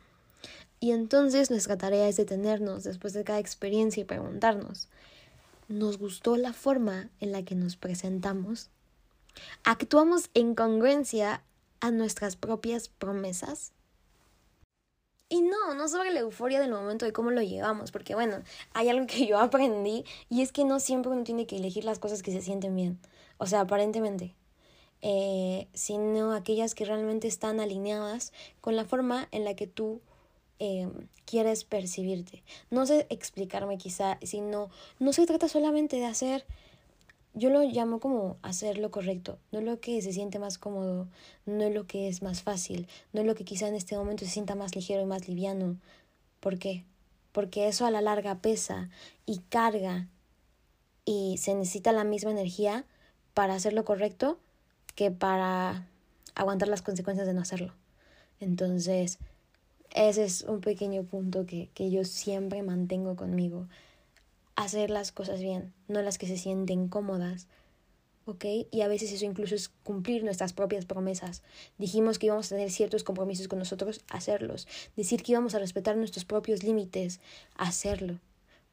Y 0.81 0.93
entonces 0.93 1.51
nuestra 1.51 1.77
tarea 1.77 2.09
es 2.09 2.17
detenernos 2.17 2.85
después 2.85 3.13
de 3.13 3.23
cada 3.23 3.39
experiencia 3.39 4.01
y 4.01 4.05
preguntarnos, 4.05 4.89
¿nos 5.69 5.99
gustó 5.99 6.39
la 6.39 6.55
forma 6.55 7.11
en 7.21 7.33
la 7.33 7.45
que 7.45 7.55
nos 7.55 7.77
presentamos? 7.77 8.71
¿Actuamos 9.63 10.31
en 10.33 10.55
congruencia 10.55 11.43
a 11.81 11.91
nuestras 11.91 12.37
propias 12.37 12.89
promesas? 12.89 13.73
Y 15.29 15.43
no, 15.43 15.75
no 15.75 15.87
sobre 15.87 16.13
la 16.13 16.21
euforia 16.21 16.61
del 16.61 16.73
momento 16.73 17.05
de 17.05 17.13
cómo 17.13 17.31
lo 17.31 17.43
llevamos, 17.43 17.93
porque 17.93 18.15
bueno, 18.15 18.43
hay 18.73 18.89
algo 18.89 19.07
que 19.07 19.27
yo 19.27 19.39
aprendí 19.39 20.05
y 20.31 20.41
es 20.41 20.51
que 20.51 20.65
no 20.65 20.81
siempre 20.81 21.13
uno 21.13 21.25
tiene 21.25 21.47
que 21.47 21.57
elegir 21.57 21.85
las 21.85 21.99
cosas 21.99 22.23
que 22.23 22.33
se 22.33 22.41
sienten 22.41 22.75
bien, 22.75 22.99
o 23.37 23.47
sea, 23.47 23.61
aparentemente, 23.61 24.35
eh, 25.03 25.69
sino 25.73 26.33
aquellas 26.33 26.75
que 26.75 26.85
realmente 26.87 27.29
están 27.29 27.61
alineadas 27.61 28.33
con 28.61 28.75
la 28.77 28.87
forma 28.87 29.29
en 29.31 29.45
la 29.45 29.55
que 29.55 29.69
tú 29.69 30.01
Em, 30.63 31.09
quieres 31.25 31.65
percibirte. 31.65 32.43
No 32.71 32.85
sé 32.85 33.07
explicarme 33.09 33.79
quizá, 33.79 34.19
sino 34.23 34.69
no 34.99 35.15
se 35.15 35.25
trata 35.25 35.49
solamente 35.49 35.97
de 35.97 36.05
hacer, 36.05 36.45
yo 37.33 37.49
lo 37.49 37.63
llamo 37.63 37.99
como 37.99 38.37
hacer 38.43 38.77
lo 38.77 38.91
correcto, 38.91 39.39
no 39.53 39.63
lo 39.63 39.81
que 39.81 40.03
se 40.03 40.13
siente 40.13 40.39
más 40.39 40.59
cómodo, 40.59 41.09
no 41.47 41.71
lo 41.71 41.87
que 41.87 42.09
es 42.09 42.21
más 42.21 42.43
fácil, 42.43 42.89
no 43.15 43.25
lo 43.25 43.35
que 43.35 43.45
quizá 43.47 43.69
en 43.69 43.75
este 43.75 43.97
momento 43.97 44.27
se 44.27 44.33
sienta 44.33 44.55
más 44.55 44.77
ligero 44.77 45.01
y 45.01 45.07
más 45.07 45.29
liviano. 45.29 45.79
¿Por 46.41 46.59
qué? 46.59 46.85
Porque 47.33 47.67
eso 47.67 47.87
a 47.87 47.91
la 47.91 48.03
larga 48.03 48.43
pesa 48.43 48.91
y 49.25 49.39
carga 49.49 50.09
y 51.07 51.39
se 51.39 51.55
necesita 51.55 51.93
la 51.93 52.05
misma 52.05 52.33
energía 52.33 52.85
para 53.33 53.55
hacer 53.55 53.73
lo 53.73 53.87
correcto 53.87 54.39
que 54.95 55.11
para 55.11 55.89
aguantar 56.35 56.69
las 56.69 56.83
consecuencias 56.83 57.27
de 57.27 57.33
no 57.33 57.41
hacerlo. 57.41 57.73
Entonces, 58.41 59.19
ese 59.95 60.25
es 60.25 60.43
un 60.43 60.61
pequeño 60.61 61.05
punto 61.05 61.47
que, 61.47 61.69
que 61.75 61.91
yo 61.91 62.05
siempre 62.05 62.63
mantengo 62.63 63.17
conmigo. 63.17 63.69
Hacer 64.57 64.91
las 64.91 65.13
cosas 65.13 65.41
bien, 65.41 65.73
no 65.89 66.03
las 66.03 66.19
que 66.19 66.27
se 66.27 66.37
sienten 66.37 66.89
cómodas. 66.89 67.49
¿ok? 68.31 68.45
Y 68.71 68.81
a 68.83 68.89
veces 68.89 69.13
eso 69.13 69.25
incluso 69.25 69.55
es 69.55 69.69
cumplir 69.69 70.25
nuestras 70.25 70.53
propias 70.53 70.85
promesas. 70.85 71.43
Dijimos 71.79 72.19
que 72.19 72.27
íbamos 72.27 72.47
a 72.47 72.57
tener 72.57 72.71
ciertos 72.71 73.05
compromisos 73.05 73.49
con 73.49 73.59
nosotros, 73.59 74.05
hacerlos. 74.09 74.69
Decir 74.97 75.23
que 75.23 75.33
íbamos 75.33 75.55
a 75.55 75.59
respetar 75.59 75.97
nuestros 75.97 76.25
propios 76.25 76.63
límites, 76.63 77.21
hacerlo. 77.57 78.19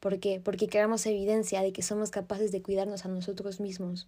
¿Por 0.00 0.20
qué? 0.20 0.40
Porque 0.40 0.68
creamos 0.68 1.06
evidencia 1.06 1.60
de 1.60 1.72
que 1.72 1.82
somos 1.82 2.10
capaces 2.10 2.52
de 2.52 2.62
cuidarnos 2.62 3.04
a 3.04 3.08
nosotros 3.08 3.58
mismos 3.58 4.06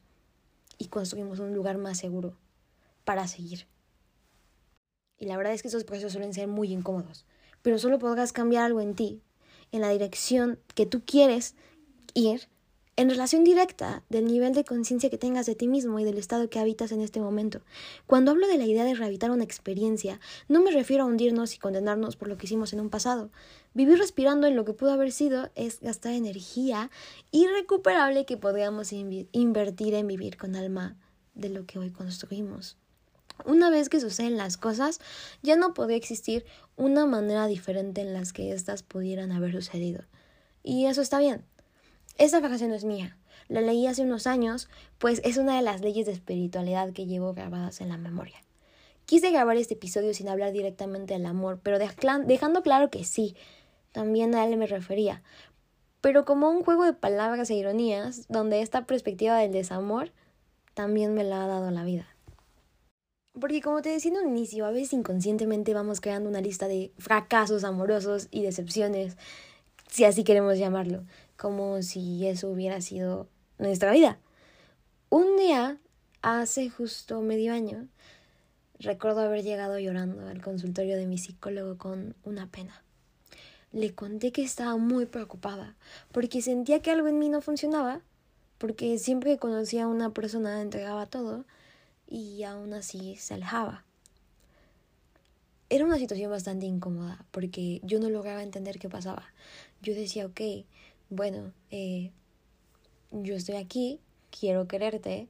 y 0.79 0.87
construimos 0.87 1.40
un 1.40 1.55
lugar 1.55 1.79
más 1.79 1.99
seguro 1.99 2.37
para 3.05 3.26
seguir. 3.26 3.67
Y 5.21 5.27
la 5.27 5.37
verdad 5.37 5.53
es 5.53 5.62
que 5.62 5.69
esos 5.69 5.85
procesos 5.85 6.12
suelen 6.12 6.35
ser 6.35 6.49
muy 6.49 6.73
incómodos. 6.73 7.27
Pero 7.62 7.79
solo 7.79 7.99
podrás 7.99 8.33
cambiar 8.33 8.65
algo 8.65 8.81
en 8.81 8.95
ti, 8.95 9.21
en 9.71 9.83
la 9.83 9.91
dirección 9.91 10.59
que 10.75 10.87
tú 10.87 11.03
quieres 11.05 11.55
ir, 12.15 12.49
en 12.97 13.09
relación 13.09 13.45
directa 13.45 14.03
del 14.09 14.27
nivel 14.27 14.55
de 14.55 14.65
conciencia 14.65 15.11
que 15.11 15.19
tengas 15.19 15.47
de 15.47 15.55
ti 15.55 15.69
mismo 15.69 16.00
y 16.00 16.05
del 16.05 16.19
estado 16.19 16.50
que 16.50 16.59
habitas 16.59 16.91
en 16.91 17.03
este 17.03 17.21
momento. 17.21 17.61
Cuando 18.07 18.31
hablo 18.31 18.47
de 18.47 18.59
la 18.59 18.65
idea 18.67 18.85
de 18.85 18.95
rehabilitar 18.95 19.31
una 19.31 19.45
experiencia, 19.45 20.21
no 20.49 20.62
me 20.62 20.71
refiero 20.71 21.05
a 21.05 21.07
hundirnos 21.07 21.55
y 21.55 21.59
condenarnos 21.59 22.17
por 22.17 22.29
lo 22.29 22.39
que 22.39 22.47
hicimos 22.47 22.73
en 22.73 22.81
un 22.81 22.91
pasado. 22.91 23.31
Vivir 23.75 23.99
respirando 23.99 24.47
en 24.47 24.57
lo 24.57 24.65
que 24.65 24.73
pudo 24.73 24.93
haber 24.93 25.12
sido 25.12 25.50
es 25.55 25.81
gastar 25.81 26.12
energía 26.12 26.91
irrecuperable 27.31 28.25
que 28.25 28.39
podríamos 28.39 28.93
invertir 28.93 29.95
en 29.95 30.07
vivir 30.07 30.39
con 30.39 30.57
alma 30.57 30.97
de 31.35 31.50
lo 31.50 31.67
que 31.67 31.79
hoy 31.79 31.91
construimos. 31.91 32.77
Una 33.44 33.70
vez 33.70 33.88
que 33.88 34.00
suceden 34.00 34.37
las 34.37 34.56
cosas, 34.56 35.00
ya 35.42 35.56
no 35.56 35.75
podría 35.75 35.97
existir 35.97 36.44
una 36.76 37.06
manera 37.06 37.47
diferente 37.47 38.00
en 38.00 38.12
las 38.12 38.32
que 38.32 38.52
éstas 38.52 38.82
pudieran 38.82 39.32
haber 39.32 39.52
sucedido. 39.52 40.04
Y 40.62 40.87
eso 40.87 41.02
está 41.02 41.18
bien. 41.18 41.44
Esta 42.18 42.40
frase 42.40 42.68
no 42.68 42.75
es 42.75 42.85
mía. 42.85 43.16
La 43.49 43.61
leí 43.61 43.87
hace 43.87 44.02
unos 44.02 44.26
años, 44.26 44.68
pues 44.99 45.20
es 45.25 45.37
una 45.37 45.56
de 45.56 45.62
las 45.62 45.80
leyes 45.80 46.06
de 46.06 46.12
espiritualidad 46.12 46.92
que 46.92 47.06
llevo 47.06 47.35
grabadas 47.35 47.80
en 47.80 47.88
la 47.88 47.97
memoria. 47.97 48.37
Quise 49.06 49.30
grabar 49.32 49.56
este 49.56 49.75
episodio 49.75 50.14
sin 50.14 50.28
hablar 50.28 50.52
directamente 50.52 51.14
del 51.14 51.26
amor, 51.26 51.59
pero 51.62 51.78
dejando 51.80 52.62
claro 52.62 52.90
que 52.90 53.04
sí, 53.04 53.35
también 53.90 54.37
a 54.37 54.47
él 54.47 54.56
me 54.56 54.68
refería, 54.68 55.23
pero 56.00 56.25
como 56.25 56.49
un 56.49 56.62
juego 56.62 56.85
de 56.85 56.92
palabras 56.92 57.50
e 57.50 57.54
ironías, 57.54 58.26
donde 58.28 58.62
esta 58.62 58.87
perspectiva 58.87 59.37
del 59.38 59.52
desamor 59.52 60.12
también 60.75 61.14
me 61.14 61.25
la 61.25 61.44
ha 61.44 61.47
dado 61.49 61.70
la 61.70 61.85
vida. 61.85 62.06
Porque 63.40 63.62
como 63.62 63.82
te 63.82 63.88
decía 63.88 64.12
en 64.12 64.18
un 64.18 64.28
inicio, 64.37 64.66
a 64.66 64.70
veces 64.70 64.92
inconscientemente 64.92 65.75
vamos 65.75 66.00
creando 66.00 66.28
una 66.28 66.40
lista 66.40 66.68
de 66.68 66.92
fracasos 66.99 67.64
amorosos 67.64 68.28
y 68.30 68.42
decepciones 68.42 69.16
si 69.90 70.04
así 70.04 70.23
queremos 70.23 70.59
llamarlo, 70.59 71.02
como 71.37 71.82
si 71.82 72.26
eso 72.26 72.49
hubiera 72.49 72.80
sido 72.80 73.28
nuestra 73.59 73.90
vida. 73.90 74.18
Un 75.09 75.37
día, 75.37 75.78
hace 76.23 76.70
justo 76.70 77.20
medio 77.23 77.52
año, 77.52 77.88
recuerdo 78.78 79.20
haber 79.23 79.42
llegado 79.42 79.78
llorando 79.78 80.28
al 80.28 80.40
consultorio 80.42 80.97
de 80.97 81.06
mi 81.06 81.18
psicólogo 81.18 81.76
con 81.76 82.14
una 82.25 82.47
pena. 82.47 82.82
Le 83.73 83.94
conté 83.94 84.32
que 84.32 84.42
estaba 84.42 84.76
muy 84.76 85.06
preocupada 85.06 85.76
porque 86.12 86.42
sentía 86.42 86.80
que 86.80 86.90
algo 86.90 87.09
en 87.09 87.18
mí 87.18 87.28
no 87.28 87.40
funcionaba, 87.40 88.00
porque 88.59 88.99
siempre 88.99 89.32
que 89.32 89.38
conocía 89.38 89.85
a 89.85 89.88
una 89.88 90.11
persona 90.11 90.61
entregaba 90.61 91.06
todo 91.06 91.44
y 92.11 92.43
aún 92.43 92.75
así 92.75 93.17
se 93.17 93.35
alejaba. 93.35 93.85
Era 95.71 95.85
una 95.85 95.99
situación 95.99 96.31
bastante 96.31 96.67
incómoda 96.67 97.25
porque 97.31 97.81
yo 97.85 98.00
no 98.00 98.11
lograba 98.11 98.43
entender 98.43 98.81
qué 98.81 98.88
pasaba. 98.88 99.33
Yo 99.81 99.95
decía, 99.95 100.26
ok, 100.26 100.40
bueno, 101.09 101.52
eh, 101.71 102.11
yo 103.12 103.37
estoy 103.37 103.55
aquí, 103.55 104.00
quiero 104.37 104.67
quererte, 104.67 105.29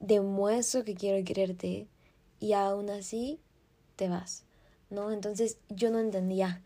demuestro 0.00 0.84
que 0.84 0.94
quiero 0.94 1.22
quererte 1.24 1.86
y 2.40 2.54
aún 2.54 2.88
así 2.88 3.40
te 3.96 4.08
vas, 4.08 4.44
¿no? 4.88 5.12
Entonces 5.12 5.58
yo 5.68 5.90
no 5.90 5.98
entendía 5.98 6.62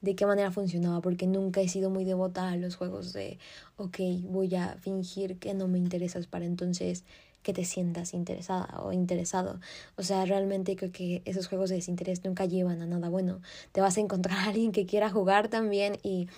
de 0.00 0.14
qué 0.14 0.26
manera 0.26 0.52
funcionaba 0.52 1.00
porque 1.00 1.26
nunca 1.26 1.60
he 1.60 1.68
sido 1.68 1.90
muy 1.90 2.04
devota 2.04 2.50
a 2.50 2.56
los 2.56 2.76
juegos 2.76 3.12
de, 3.12 3.38
ok, 3.78 3.98
voy 4.28 4.54
a 4.54 4.76
fingir 4.76 5.38
que 5.38 5.54
no 5.54 5.66
me 5.66 5.78
interesas 5.78 6.26
para 6.26 6.44
entonces 6.44 7.04
que 7.44 7.52
te 7.52 7.64
sientas 7.64 8.14
interesada 8.14 8.80
o 8.82 8.90
interesado. 8.90 9.60
O 9.96 10.02
sea, 10.02 10.24
realmente 10.24 10.74
creo 10.74 10.90
que 10.90 11.22
esos 11.26 11.46
juegos 11.46 11.70
de 11.70 11.76
desinterés 11.76 12.24
nunca 12.24 12.46
llevan 12.46 12.82
a 12.82 12.86
nada 12.86 13.08
bueno. 13.08 13.40
Te 13.70 13.80
vas 13.80 13.96
a 13.96 14.00
encontrar 14.00 14.38
a 14.38 14.44
alguien 14.46 14.72
que 14.72 14.86
quiera 14.86 15.10
jugar 15.10 15.48
también 15.48 15.98
y, 16.02 16.28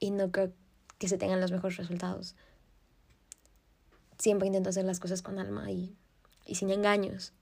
y 0.00 0.10
no 0.10 0.30
creo 0.30 0.52
que 0.98 1.08
se 1.08 1.16
tengan 1.16 1.40
los 1.40 1.52
mejores 1.52 1.78
resultados. 1.78 2.34
Siempre 4.18 4.48
intento 4.48 4.68
hacer 4.68 4.84
las 4.84 5.00
cosas 5.00 5.22
con 5.22 5.38
alma 5.38 5.70
y, 5.70 5.94
y 6.44 6.56
sin 6.56 6.70
engaños. 6.70 7.32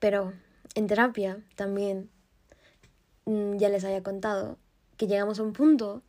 Pero 0.00 0.32
en 0.74 0.88
terapia 0.88 1.40
también 1.54 2.10
mm, 3.26 3.56
ya 3.56 3.68
les 3.68 3.84
había 3.84 4.02
contado 4.02 4.58
que 4.96 5.06
llegamos 5.06 5.38
a 5.38 5.44
un 5.44 5.52
punto 5.52 6.02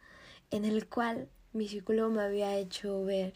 en 0.50 0.66
el 0.66 0.88
cual 0.88 1.30
mi 1.54 1.68
psicólogo 1.68 2.10
me 2.10 2.24
había 2.24 2.58
hecho 2.58 3.04
ver 3.04 3.34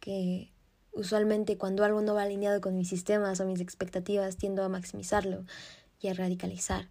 que 0.00 0.50
Usualmente 0.98 1.56
cuando 1.56 1.84
algo 1.84 2.02
no 2.02 2.14
va 2.14 2.22
alineado 2.22 2.60
con 2.60 2.76
mis 2.76 2.88
sistemas 2.88 3.38
o 3.38 3.46
mis 3.46 3.60
expectativas 3.60 4.36
tiendo 4.36 4.64
a 4.64 4.68
maximizarlo 4.68 5.44
y 6.00 6.08
a 6.08 6.14
radicalizar, 6.14 6.88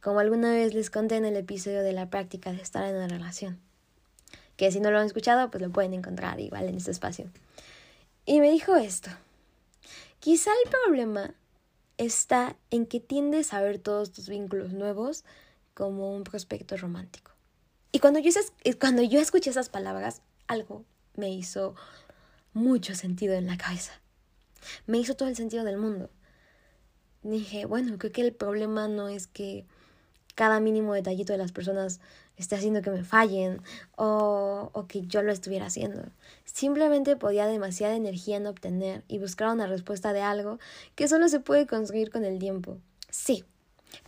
como 0.00 0.20
alguna 0.20 0.50
vez 0.50 0.72
les 0.72 0.88
conté 0.88 1.16
en 1.16 1.26
el 1.26 1.36
episodio 1.36 1.82
de 1.82 1.92
la 1.92 2.08
práctica 2.08 2.52
de 2.52 2.62
estar 2.62 2.82
en 2.86 2.96
una 2.96 3.06
relación, 3.06 3.60
que 4.56 4.72
si 4.72 4.80
no 4.80 4.90
lo 4.90 4.98
han 4.98 5.04
escuchado 5.04 5.50
pues 5.50 5.62
lo 5.62 5.70
pueden 5.70 5.92
encontrar 5.92 6.40
igual 6.40 6.70
en 6.70 6.76
este 6.76 6.90
espacio. 6.90 7.30
Y 8.24 8.40
me 8.40 8.50
dijo 8.50 8.76
esto, 8.76 9.10
quizá 10.20 10.50
el 10.64 10.70
problema 10.70 11.34
está 11.98 12.56
en 12.70 12.86
que 12.86 12.98
tiendes 12.98 13.52
a 13.52 13.60
ver 13.60 13.78
todos 13.78 14.10
tus 14.10 14.26
vínculos 14.26 14.72
nuevos 14.72 15.22
como 15.74 16.16
un 16.16 16.24
prospecto 16.24 16.78
romántico. 16.78 17.32
Y 17.92 17.98
cuando 17.98 18.20
yo, 18.20 18.30
cuando 18.80 19.02
yo 19.02 19.20
escuché 19.20 19.50
esas 19.50 19.68
palabras, 19.68 20.22
algo 20.46 20.82
me 21.14 21.30
hizo 21.30 21.74
mucho 22.54 22.94
sentido 22.94 23.34
en 23.34 23.46
la 23.46 23.58
cabeza. 23.58 23.92
Me 24.86 24.98
hizo 24.98 25.14
todo 25.14 25.28
el 25.28 25.36
sentido 25.36 25.64
del 25.64 25.76
mundo. 25.76 26.10
Dije, 27.22 27.66
bueno, 27.66 27.98
creo 27.98 28.12
que 28.12 28.22
el 28.22 28.32
problema 28.32 28.88
no 28.88 29.08
es 29.08 29.26
que 29.26 29.66
cada 30.34 30.60
mínimo 30.60 30.94
detallito 30.94 31.32
de 31.32 31.38
las 31.38 31.52
personas 31.52 32.00
esté 32.36 32.56
haciendo 32.56 32.82
que 32.82 32.90
me 32.90 33.04
fallen 33.04 33.62
o, 33.96 34.84
que 34.88 35.02
yo 35.02 35.22
lo 35.22 35.32
estuviera 35.32 35.66
haciendo. 35.66 36.02
Simplemente 36.44 37.16
podía 37.16 37.46
demasiada 37.46 37.94
energía 37.94 38.36
en 38.36 38.46
obtener 38.46 39.04
y 39.08 39.18
buscar 39.18 39.52
una 39.52 39.66
respuesta 39.66 40.12
de 40.12 40.22
algo 40.22 40.58
que 40.94 41.08
solo 41.08 41.28
se 41.28 41.40
puede 41.40 41.66
construir 41.66 42.10
con 42.10 42.24
el 42.24 42.38
tiempo. 42.38 42.78
Sí, 43.10 43.44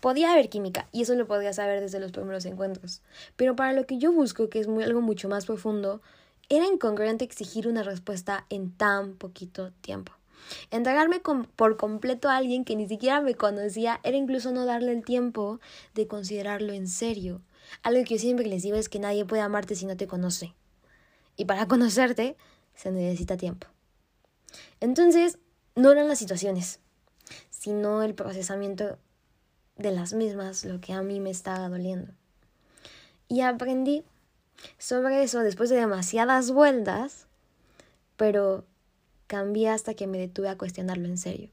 Podía 0.00 0.32
haber 0.32 0.48
química, 0.48 0.88
y 0.90 1.02
eso 1.02 1.14
lo 1.14 1.28
podía 1.28 1.52
saber 1.52 1.80
desde 1.80 2.00
los 2.00 2.10
primeros 2.10 2.44
encuentros. 2.44 3.02
Pero 3.36 3.54
para 3.54 3.72
lo 3.72 3.86
que 3.86 3.98
yo 3.98 4.12
busco, 4.12 4.48
que 4.48 4.58
es 4.58 4.66
muy, 4.66 4.82
algo 4.82 5.00
mucho 5.00 5.28
más 5.28 5.46
profundo, 5.46 6.00
era 6.48 6.66
incongruente 6.66 7.24
exigir 7.24 7.66
una 7.68 7.82
respuesta 7.82 8.46
en 8.50 8.70
tan 8.70 9.14
poquito 9.14 9.72
tiempo. 9.80 10.12
Entregarme 10.70 11.20
por 11.56 11.76
completo 11.76 12.28
a 12.28 12.36
alguien 12.36 12.64
que 12.64 12.76
ni 12.76 12.86
siquiera 12.86 13.20
me 13.20 13.34
conocía 13.34 14.00
era 14.04 14.16
incluso 14.16 14.52
no 14.52 14.64
darle 14.64 14.92
el 14.92 15.04
tiempo 15.04 15.60
de 15.94 16.06
considerarlo 16.06 16.72
en 16.72 16.88
serio. 16.88 17.42
Algo 17.82 18.04
que 18.04 18.14
yo 18.14 18.20
siempre 18.20 18.46
les 18.46 18.62
digo 18.62 18.76
es 18.76 18.88
que 18.88 19.00
nadie 19.00 19.24
puede 19.24 19.42
amarte 19.42 19.74
si 19.74 19.86
no 19.86 19.96
te 19.96 20.06
conoce. 20.06 20.54
Y 21.36 21.46
para 21.46 21.66
conocerte 21.68 22.36
se 22.74 22.92
necesita 22.92 23.36
tiempo. 23.36 23.66
Entonces, 24.80 25.38
no 25.74 25.90
eran 25.90 26.08
las 26.08 26.18
situaciones, 26.18 26.80
sino 27.50 28.02
el 28.02 28.14
procesamiento 28.14 28.98
de 29.76 29.90
las 29.90 30.12
mismas 30.12 30.64
lo 30.64 30.80
que 30.80 30.92
a 30.92 31.02
mí 31.02 31.20
me 31.20 31.30
estaba 31.30 31.68
doliendo. 31.68 32.12
Y 33.28 33.40
aprendí 33.40 34.04
sobre 34.78 35.22
eso 35.22 35.40
después 35.40 35.70
de 35.70 35.76
demasiadas 35.76 36.50
vueltas, 36.50 37.26
pero 38.16 38.64
cambié 39.26 39.68
hasta 39.68 39.94
que 39.94 40.06
me 40.06 40.18
detuve 40.18 40.48
a 40.48 40.58
cuestionarlo 40.58 41.06
en 41.06 41.18
serio. 41.18 41.50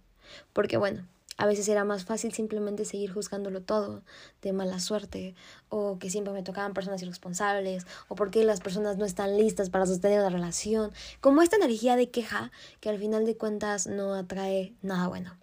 Porque 0.53 0.77
bueno, 0.77 1.05
a 1.37 1.45
veces 1.45 1.67
era 1.67 1.83
más 1.83 2.05
fácil 2.05 2.31
simplemente 2.33 2.85
seguir 2.85 3.11
juzgándolo 3.11 3.61
todo 3.61 4.03
de 4.41 4.53
mala 4.53 4.79
suerte, 4.79 5.35
o 5.69 5.97
que 5.99 6.09
siempre 6.09 6.33
me 6.33 6.43
tocaban 6.43 6.73
personas 6.73 7.01
irresponsables, 7.01 7.85
o 8.07 8.15
porque 8.15 8.43
las 8.43 8.61
personas 8.61 8.97
no 8.97 9.05
están 9.05 9.37
listas 9.37 9.69
para 9.69 9.85
sostener 9.85 10.21
la 10.21 10.29
relación, 10.29 10.91
como 11.21 11.41
esta 11.41 11.55
energía 11.55 11.95
de 11.95 12.09
queja 12.09 12.51
que 12.79 12.89
al 12.89 12.99
final 12.99 13.25
de 13.25 13.35
cuentas 13.35 13.87
no 13.87 14.13
atrae 14.13 14.73
nada 14.81 15.07
bueno. 15.07 15.37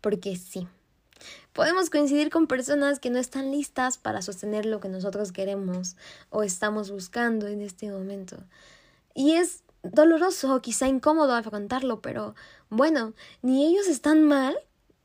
Porque 0.00 0.36
sí, 0.36 0.68
Podemos 1.52 1.90
coincidir 1.90 2.30
con 2.30 2.46
personas 2.46 3.00
que 3.00 3.10
no 3.10 3.18
están 3.18 3.50
listas 3.50 3.98
para 3.98 4.22
sostener 4.22 4.66
lo 4.66 4.80
que 4.80 4.88
nosotros 4.88 5.32
queremos 5.32 5.96
o 6.30 6.42
estamos 6.42 6.90
buscando 6.90 7.46
en 7.46 7.62
este 7.62 7.90
momento. 7.90 8.36
Y 9.14 9.32
es 9.32 9.62
doloroso, 9.82 10.60
quizá 10.60 10.88
incómodo 10.88 11.34
afrontarlo, 11.34 12.00
pero 12.00 12.34
bueno, 12.68 13.14
ni 13.42 13.66
ellos 13.66 13.88
están 13.88 14.24
mal, 14.24 14.56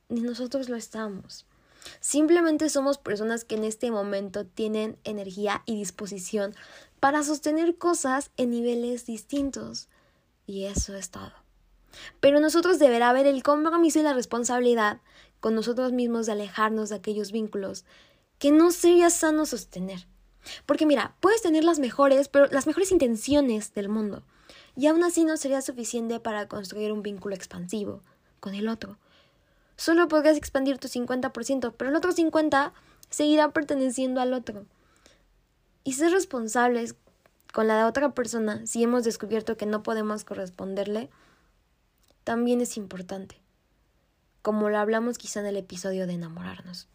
ni 0.09 0.21
nosotros 0.21 0.69
lo 0.69 0.75
estamos. 0.75 1.45
Simplemente 1.99 2.69
somos 2.69 2.97
personas 2.97 3.43
que 3.43 3.55
en 3.55 3.63
este 3.63 3.91
momento 3.91 4.45
tienen 4.45 4.97
energía 5.03 5.63
y 5.65 5.75
disposición 5.75 6.53
para 6.99 7.23
sostener 7.23 7.77
cosas 7.77 8.31
en 8.37 8.51
niveles 8.51 9.05
distintos. 9.05 9.87
Y 10.45 10.65
eso 10.65 10.95
es 10.95 11.09
todo. 11.09 11.31
Pero 12.19 12.39
nosotros 12.39 12.79
deberá 12.79 13.09
haber 13.09 13.27
el 13.27 13.43
compromiso 13.43 13.99
y 13.99 14.03
la 14.03 14.13
responsabilidad 14.13 15.01
con 15.41 15.55
nosotros 15.55 15.91
mismos 15.91 16.27
de 16.27 16.31
alejarnos 16.31 16.87
de 16.89 16.95
aquellos 16.95 17.33
vínculos 17.33 17.83
que 18.39 18.51
no 18.51 18.71
sería 18.71 19.09
sano 19.09 19.45
sostener. 19.45 20.07
Porque 20.65 20.85
mira, 20.85 21.15
puedes 21.19 21.41
tener 21.41 21.63
las 21.63 21.79
mejores, 21.79 22.29
pero 22.29 22.47
las 22.47 22.67
mejores 22.67 22.91
intenciones 22.91 23.73
del 23.73 23.89
mundo, 23.89 24.23
y 24.75 24.87
aún 24.87 25.03
así 25.03 25.25
no 25.25 25.37
sería 25.37 25.61
suficiente 25.61 26.19
para 26.19 26.47
construir 26.47 26.91
un 26.91 27.03
vínculo 27.03 27.35
expansivo 27.35 28.01
con 28.39 28.55
el 28.55 28.69
otro. 28.69 28.97
Solo 29.75 30.07
podrías 30.07 30.37
expandir 30.37 30.77
tu 30.77 30.87
50%, 30.87 31.73
pero 31.75 31.89
el 31.89 31.95
otro 31.95 32.13
50% 32.13 32.71
seguirá 33.09 33.49
perteneciendo 33.49 34.21
al 34.21 34.33
otro. 34.33 34.65
Y 35.83 35.93
ser 35.93 36.11
responsables 36.11 36.95
con 37.51 37.67
la 37.67 37.77
de 37.77 37.83
otra 37.83 38.13
persona 38.13 38.65
si 38.65 38.83
hemos 38.83 39.03
descubierto 39.03 39.57
que 39.57 39.65
no 39.65 39.83
podemos 39.83 40.23
corresponderle, 40.23 41.09
también 42.23 42.61
es 42.61 42.77
importante 42.77 43.40
como 44.41 44.69
lo 44.69 44.77
hablamos 44.77 45.17
quizá 45.17 45.39
en 45.39 45.47
el 45.47 45.57
episodio 45.57 46.07
de 46.07 46.13
enamorarnos. 46.13 46.87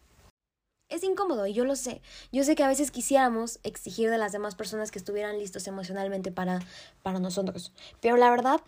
Es 0.89 1.03
incómodo 1.03 1.47
y 1.47 1.53
yo 1.53 1.65
lo 1.65 1.75
sé. 1.75 2.01
Yo 2.31 2.43
sé 2.43 2.55
que 2.55 2.63
a 2.63 2.67
veces 2.69 2.91
quisiéramos 2.91 3.59
exigir 3.63 4.09
de 4.09 4.17
las 4.17 4.31
demás 4.31 4.55
personas 4.55 4.89
que 4.89 4.99
estuvieran 4.99 5.37
listos 5.37 5.67
emocionalmente 5.67 6.31
para, 6.31 6.59
para 7.03 7.19
nosotros, 7.19 7.73
pero 7.99 8.15
la 8.15 8.29
verdad 8.29 8.61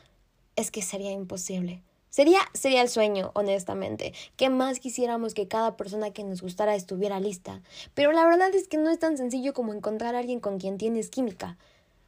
es 0.57 0.71
que 0.71 0.81
sería 0.81 1.11
imposible. 1.11 1.81
Sería, 2.09 2.39
sería 2.53 2.81
el 2.81 2.89
sueño, 2.89 3.31
honestamente. 3.35 4.13
Que 4.35 4.49
más 4.49 4.79
quisiéramos 4.79 5.33
que 5.33 5.47
cada 5.47 5.77
persona 5.77 6.11
que 6.11 6.23
nos 6.23 6.41
gustara 6.41 6.75
estuviera 6.75 7.19
lista. 7.19 7.61
Pero 7.93 8.11
la 8.11 8.25
verdad 8.25 8.53
es 8.53 8.67
que 8.67 8.77
no 8.77 8.89
es 8.89 8.99
tan 8.99 9.15
sencillo 9.15 9.53
como 9.53 9.73
encontrar 9.73 10.15
a 10.15 10.19
alguien 10.19 10.39
con 10.39 10.59
quien 10.59 10.77
tienes 10.77 11.09
química. 11.09 11.57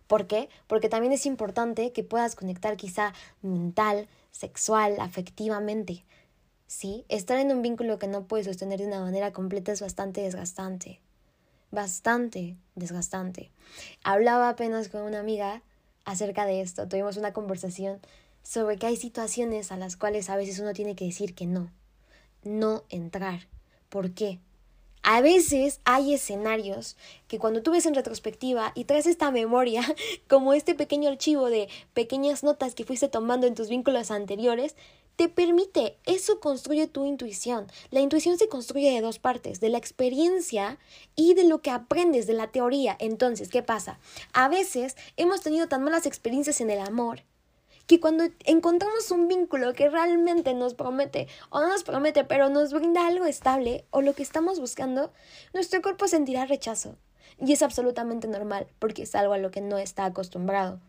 ¿Por 0.08 0.28
qué? 0.28 0.50
Porque 0.68 0.90
también 0.90 1.14
es 1.14 1.26
importante 1.26 1.94
que 1.94 2.04
puedas 2.04 2.36
conectar 2.36 2.76
quizá 2.78 3.14
mental, 3.42 4.10
sexual, 4.32 5.00
afectivamente. 5.00 6.04
Sí, 6.72 7.04
estar 7.10 7.38
en 7.38 7.52
un 7.52 7.62
vínculo 7.62 8.00
que 8.00 8.08
no 8.08 8.28
puedes 8.28 8.46
sostener 8.46 8.80
de 8.80 8.88
una 8.88 9.02
manera 9.02 9.34
completa 9.34 9.74
es 9.74 9.82
bastante 9.82 10.22
desgastante. 10.22 11.02
Bastante 11.70 12.56
desgastante. 12.76 13.52
Hablaba 14.06 14.48
apenas 14.48 14.88
con 14.88 15.02
una 15.02 15.20
amiga 15.20 15.64
acerca 16.06 16.46
de 16.46 16.62
esto. 16.62 16.88
Tuvimos 16.88 17.18
una 17.18 17.34
conversación 17.34 18.00
sobre 18.42 18.78
que 18.78 18.88
hay 18.88 18.96
situaciones 18.96 19.74
a 19.74 19.76
las 19.76 19.98
cuales 19.98 20.30
a 20.30 20.38
veces 20.38 20.60
uno 20.60 20.72
tiene 20.72 20.96
que 20.96 21.04
decir 21.04 21.36
que 21.36 21.46
no. 21.46 21.70
No 22.46 22.86
entrar. 22.88 23.50
¿Por 23.90 24.14
qué? 24.14 24.40
A 25.04 25.20
veces 25.20 25.82
hay 25.84 26.14
escenarios 26.14 26.96
que 27.28 27.38
cuando 27.38 27.64
tú 27.64 27.72
ves 27.72 27.86
en 27.86 27.96
retrospectiva 27.96 28.72
y 28.76 28.86
traes 28.86 29.08
esta 29.08 29.30
memoria, 29.30 29.84
como 30.30 30.54
este 30.54 30.74
pequeño 30.74 31.10
archivo 31.10 31.50
de 31.50 31.68
pequeñas 31.94 32.44
notas 32.44 32.76
que 32.76 32.86
fuiste 32.86 33.10
tomando 33.10 33.46
en 33.46 33.56
tus 33.56 33.68
vínculos 33.68 34.10
anteriores, 34.10 34.78
te 35.16 35.30
permite, 35.30 35.98
eso 36.06 36.40
construye 36.40 36.88
tu 36.88 37.06
intuición. 37.06 37.68
La 37.90 38.00
intuición 38.00 38.38
se 38.38 38.50
construye 38.50 38.92
de 38.92 39.02
dos 39.02 39.20
partes, 39.20 39.60
de 39.60 39.70
la 39.70 39.78
experiencia 39.78 40.80
y 41.16 41.34
de 41.34 41.44
lo 41.44 41.62
que 41.62 41.70
aprendes 41.70 42.28
de 42.28 42.34
la 42.34 42.52
teoría. 42.52 42.96
Entonces, 43.00 43.50
¿qué 43.50 43.62
pasa? 43.62 44.00
A 44.34 44.50
veces 44.50 44.96
hemos 45.18 45.42
tenido 45.42 45.68
tan 45.68 45.84
malas 45.84 46.06
experiencias 46.06 46.62
en 46.62 46.70
el 46.70 46.80
amor 46.80 47.24
que 47.88 48.00
cuando 48.00 48.24
encontramos 48.46 49.12
un 49.12 49.28
vínculo 49.28 49.74
que 49.74 49.90
realmente 49.90 50.54
nos 50.54 50.76
promete, 50.76 51.28
o 51.50 51.60
no 51.60 51.68
nos 51.68 51.84
promete, 51.84 52.24
pero 52.24 52.50
nos 52.50 52.72
brinda 52.72 53.06
algo 53.06 53.26
estable, 53.26 53.86
o 53.90 54.02
lo 54.02 54.14
que 54.14 54.24
estamos 54.24 54.60
buscando, 54.60 55.12
nuestro 55.54 55.82
cuerpo 55.82 56.08
sentirá 56.08 56.46
rechazo. 56.46 56.96
Y 57.38 57.52
es 57.52 57.62
absolutamente 57.62 58.28
normal, 58.28 58.68
porque 58.80 59.04
es 59.04 59.14
algo 59.14 59.34
a 59.34 59.40
lo 59.40 59.52
que 59.52 59.62
no 59.62 59.78
está 59.78 60.06
acostumbrado. 60.06 60.80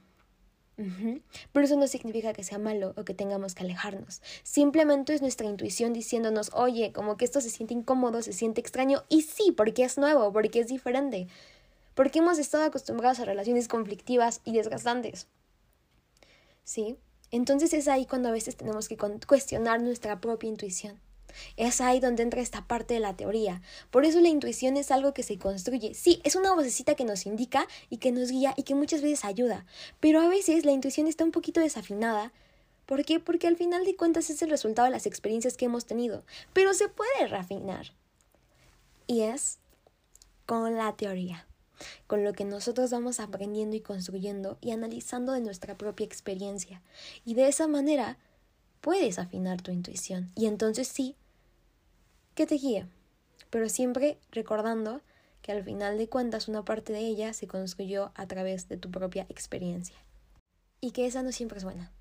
Pero 0.76 1.64
eso 1.64 1.76
no 1.76 1.86
significa 1.86 2.32
que 2.32 2.42
sea 2.42 2.58
malo 2.58 2.92
o 2.96 3.04
que 3.04 3.14
tengamos 3.14 3.54
que 3.54 3.62
alejarnos. 3.62 4.20
Simplemente 4.42 5.14
es 5.14 5.22
nuestra 5.22 5.46
intuición 5.46 5.92
diciéndonos, 5.92 6.50
oye, 6.54 6.92
como 6.92 7.16
que 7.16 7.24
esto 7.24 7.40
se 7.40 7.50
siente 7.50 7.74
incómodo, 7.74 8.22
se 8.22 8.32
siente 8.32 8.60
extraño. 8.60 9.04
Y 9.08 9.22
sí, 9.22 9.52
porque 9.52 9.84
es 9.84 9.98
nuevo, 9.98 10.32
porque 10.32 10.60
es 10.60 10.68
diferente. 10.68 11.28
Porque 11.94 12.18
hemos 12.18 12.38
estado 12.38 12.64
acostumbrados 12.64 13.20
a 13.20 13.24
relaciones 13.24 13.68
conflictivas 13.68 14.40
y 14.44 14.54
desgastantes. 14.54 15.28
¿sí? 16.64 16.98
Entonces 17.30 17.72
es 17.72 17.88
ahí 17.88 18.06
cuando 18.06 18.28
a 18.28 18.32
veces 18.32 18.56
tenemos 18.56 18.88
que 18.88 18.96
cuestionar 19.26 19.80
nuestra 19.80 20.20
propia 20.20 20.48
intuición. 20.48 21.00
Es 21.56 21.80
ahí 21.80 22.00
donde 22.00 22.22
entra 22.22 22.40
esta 22.40 22.66
parte 22.66 22.94
de 22.94 23.00
la 23.00 23.16
teoría. 23.16 23.62
Por 23.90 24.04
eso 24.04 24.20
la 24.20 24.28
intuición 24.28 24.76
es 24.76 24.90
algo 24.90 25.14
que 25.14 25.22
se 25.22 25.38
construye. 25.38 25.94
Sí, 25.94 26.20
es 26.24 26.36
una 26.36 26.54
vocecita 26.54 26.94
que 26.94 27.04
nos 27.04 27.26
indica 27.26 27.66
y 27.90 27.98
que 27.98 28.12
nos 28.12 28.30
guía 28.30 28.54
y 28.56 28.62
que 28.62 28.74
muchas 28.74 29.02
veces 29.02 29.24
ayuda. 29.24 29.66
Pero 30.00 30.20
a 30.20 30.28
veces 30.28 30.64
la 30.64 30.72
intuición 30.72 31.06
está 31.06 31.24
un 31.24 31.32
poquito 31.32 31.60
desafinada. 31.60 32.32
¿Por 32.86 33.04
qué? 33.04 33.20
Porque 33.20 33.46
al 33.46 33.56
final 33.56 33.84
de 33.84 33.96
cuentas 33.96 34.30
es 34.30 34.42
el 34.42 34.50
resultado 34.50 34.86
de 34.86 34.92
las 34.92 35.06
experiencias 35.06 35.56
que 35.56 35.66
hemos 35.66 35.86
tenido. 35.86 36.24
Pero 36.52 36.74
se 36.74 36.88
puede 36.88 37.26
refinar. 37.28 37.92
Y 39.06 39.22
es 39.22 39.58
con 40.46 40.76
la 40.76 40.94
teoría 40.96 41.46
con 42.06 42.24
lo 42.24 42.32
que 42.32 42.44
nosotros 42.44 42.90
vamos 42.90 43.20
aprendiendo 43.20 43.76
y 43.76 43.80
construyendo 43.80 44.58
y 44.60 44.70
analizando 44.70 45.32
de 45.32 45.40
nuestra 45.40 45.76
propia 45.76 46.06
experiencia. 46.06 46.82
Y 47.24 47.34
de 47.34 47.48
esa 47.48 47.66
manera 47.66 48.18
puedes 48.80 49.18
afinar 49.18 49.62
tu 49.62 49.70
intuición. 49.70 50.30
Y 50.34 50.46
entonces 50.46 50.88
sí, 50.88 51.16
que 52.34 52.46
te 52.46 52.56
guíe. 52.56 52.86
Pero 53.50 53.68
siempre 53.68 54.18
recordando 54.30 55.00
que 55.42 55.52
al 55.52 55.62
final 55.64 55.98
de 55.98 56.08
cuentas 56.08 56.48
una 56.48 56.64
parte 56.64 56.92
de 56.92 57.00
ella 57.00 57.32
se 57.32 57.46
construyó 57.46 58.12
a 58.14 58.26
través 58.26 58.68
de 58.68 58.76
tu 58.76 58.90
propia 58.90 59.26
experiencia. 59.28 59.96
Y 60.80 60.92
que 60.92 61.06
esa 61.06 61.22
no 61.22 61.32
siempre 61.32 61.58
es 61.58 61.64
buena. 61.64 61.92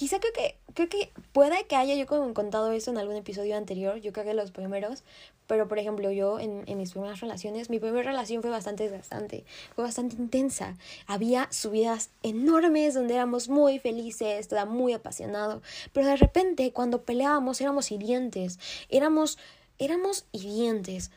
Quizá 0.00 0.18
creo 0.18 0.32
que, 0.32 0.56
creo 0.72 0.88
que 0.88 1.12
puede 1.32 1.66
que 1.66 1.76
haya 1.76 1.94
yo 1.94 2.06
contado 2.06 2.72
eso 2.72 2.90
en 2.90 2.96
algún 2.96 3.16
episodio 3.16 3.54
anterior, 3.54 3.98
yo 4.00 4.14
creo 4.14 4.24
que 4.24 4.32
los 4.32 4.50
primeros, 4.50 5.04
pero 5.46 5.68
por 5.68 5.78
ejemplo 5.78 6.10
yo 6.10 6.40
en, 6.40 6.62
en 6.64 6.78
mis 6.78 6.92
primeras 6.92 7.20
relaciones, 7.20 7.68
mi 7.68 7.78
primera 7.78 8.04
relación 8.04 8.40
fue 8.40 8.50
bastante 8.50 8.84
desgastante, 8.84 9.44
fue 9.74 9.84
bastante 9.84 10.16
intensa, 10.16 10.78
había 11.06 11.52
subidas 11.52 12.08
enormes 12.22 12.94
donde 12.94 13.12
éramos 13.12 13.50
muy 13.50 13.78
felices, 13.78 14.48
todo 14.48 14.64
muy 14.64 14.94
apasionado, 14.94 15.60
pero 15.92 16.06
de 16.06 16.16
repente 16.16 16.72
cuando 16.72 17.02
peleábamos 17.02 17.60
éramos 17.60 17.92
hirientes, 17.92 18.58
éramos, 18.88 19.36
éramos 19.78 20.24
hirientes, 20.32 21.10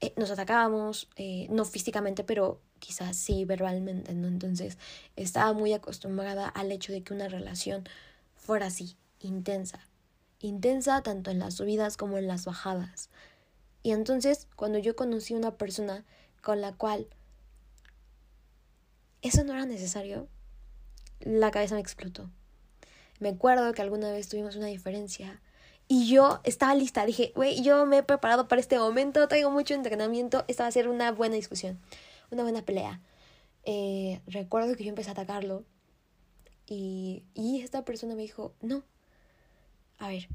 eh, 0.00 0.12
nos 0.16 0.32
atacábamos, 0.32 1.08
eh, 1.14 1.46
no 1.50 1.64
físicamente, 1.64 2.24
pero 2.24 2.60
quizás 2.80 3.16
sí 3.16 3.44
verbalmente, 3.44 4.12
¿no? 4.12 4.26
Entonces 4.26 4.76
estaba 5.14 5.52
muy 5.52 5.72
acostumbrada 5.72 6.48
al 6.48 6.72
hecho 6.72 6.92
de 6.92 7.02
que 7.02 7.14
una 7.14 7.28
relación 7.28 7.84
fuera 8.48 8.68
así, 8.68 8.96
intensa. 9.20 9.78
Intensa 10.40 11.02
tanto 11.02 11.30
en 11.30 11.38
las 11.38 11.52
subidas 11.52 11.98
como 11.98 12.16
en 12.16 12.26
las 12.26 12.46
bajadas. 12.46 13.10
Y 13.82 13.90
entonces, 13.90 14.48
cuando 14.56 14.78
yo 14.78 14.96
conocí 14.96 15.34
una 15.34 15.58
persona 15.58 16.06
con 16.40 16.62
la 16.62 16.72
cual 16.72 17.08
eso 19.20 19.44
no 19.44 19.52
era 19.52 19.66
necesario, 19.66 20.28
la 21.20 21.50
cabeza 21.50 21.74
me 21.74 21.82
explotó. 21.82 22.30
Me 23.20 23.28
acuerdo 23.28 23.70
que 23.74 23.82
alguna 23.82 24.10
vez 24.12 24.30
tuvimos 24.30 24.56
una 24.56 24.68
diferencia 24.68 25.42
y 25.86 26.08
yo 26.08 26.40
estaba 26.42 26.74
lista. 26.74 27.04
Dije, 27.04 27.32
güey, 27.36 27.62
yo 27.62 27.84
me 27.84 27.98
he 27.98 28.02
preparado 28.02 28.48
para 28.48 28.62
este 28.62 28.78
momento, 28.78 29.28
traigo 29.28 29.50
mucho 29.50 29.74
entrenamiento. 29.74 30.46
Esta 30.48 30.62
va 30.62 30.68
a 30.68 30.72
ser 30.72 30.88
una 30.88 31.12
buena 31.12 31.34
discusión, 31.34 31.78
una 32.30 32.44
buena 32.44 32.62
pelea. 32.62 33.02
Eh, 33.64 34.22
recuerdo 34.26 34.74
que 34.74 34.84
yo 34.84 34.88
empecé 34.88 35.10
a 35.10 35.12
atacarlo 35.12 35.66
y, 36.68 37.24
y 37.34 37.62
esta 37.62 37.84
persona 37.84 38.14
me 38.14 38.22
dijo, 38.22 38.52
no, 38.60 38.82
a 39.98 40.08
ver, 40.08 40.28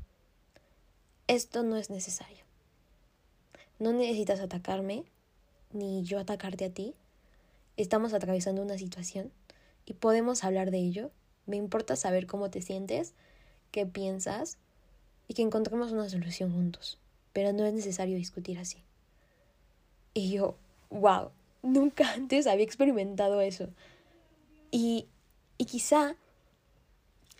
esto 1.27 1.63
no 1.63 1.77
es 1.77 1.89
necesario. 1.89 2.43
No 3.79 3.93
necesitas 3.93 4.39
atacarme, 4.39 5.05
ni 5.71 6.03
yo 6.03 6.19
atacarte 6.19 6.65
a 6.65 6.69
ti. 6.69 6.95
Estamos 7.77 8.13
atravesando 8.13 8.61
una 8.61 8.77
situación 8.77 9.31
y 9.85 9.93
podemos 9.93 10.43
hablar 10.43 10.71
de 10.71 10.79
ello. 10.79 11.11
Me 11.45 11.57
importa 11.57 11.95
saber 11.95 12.27
cómo 12.27 12.49
te 12.49 12.61
sientes, 12.61 13.13
qué 13.71 13.85
piensas 13.85 14.57
y 15.27 15.33
que 15.33 15.41
encontremos 15.41 15.91
una 15.91 16.09
solución 16.09 16.51
juntos. 16.51 16.97
Pero 17.31 17.53
no 17.53 17.65
es 17.65 17.73
necesario 17.73 18.15
discutir 18.15 18.59
así. 18.59 18.77
Y 20.13 20.31
yo, 20.31 20.55
wow, 20.89 21.31
nunca 21.61 22.11
antes 22.13 22.47
había 22.47 22.65
experimentado 22.65 23.41
eso. 23.41 23.69
Y, 24.71 25.07
y 25.57 25.65
quizá 25.65 26.15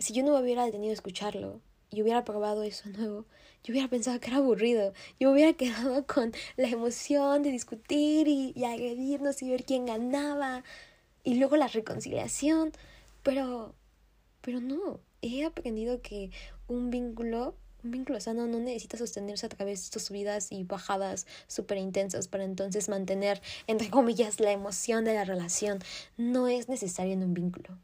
si 0.04 0.14
yo 0.14 0.24
no 0.24 0.34
me 0.34 0.42
hubiera 0.42 0.66
detenido 0.66 0.92
a 0.92 0.96
escucharlo 0.96 1.62
y 1.90 2.02
hubiera 2.02 2.26
probado 2.26 2.64
eso 2.64 2.90
nuevo, 2.90 3.26
yo 3.64 3.72
hubiera 3.72 3.88
pensado 3.88 4.20
que 4.20 4.28
era 4.28 4.38
aburrido. 4.38 4.94
Yo 5.20 5.32
hubiera 5.32 5.54
quedado 5.54 6.06
con 6.08 6.34
la 6.58 6.68
emoción 6.68 7.42
de 7.42 7.52
discutir 7.52 8.28
y, 8.28 8.52
y 8.56 8.66
agredirnos 8.66 9.42
y 9.42 9.50
ver 9.50 9.64
quién 9.64 9.86
ganaba. 9.86 10.64
Y 11.24 11.36
luego 11.36 11.56
la 11.56 11.68
reconciliación. 11.68 12.74
Pero, 13.24 13.74
pero 14.42 14.60
no. 14.60 15.00
He 15.22 15.46
aprendido 15.46 16.02
que 16.02 16.32
un 16.68 16.90
vínculo, 16.90 17.56
un 17.86 17.92
vínculo 17.92 18.20
sano 18.20 18.46
no 18.48 18.60
necesita 18.60 18.98
sostenerse 18.98 19.46
a 19.46 19.50
través 19.50 19.80
de 19.80 19.86
estas 19.86 20.04
subidas 20.04 20.52
y 20.52 20.66
bajadas 20.66 21.26
súper 21.48 21.78
intensas 21.78 22.28
para 22.28 22.44
entonces 22.44 22.90
mantener, 22.90 23.42
entre 23.68 23.90
comillas, 23.90 24.42
la 24.42 24.52
emoción 24.52 25.06
de 25.06 25.14
la 25.14 25.24
relación. 25.24 25.80
No 26.18 26.50
es 26.50 26.68
necesario 26.68 27.14
en 27.14 27.24
un 27.24 27.34
vínculo. 27.34 27.78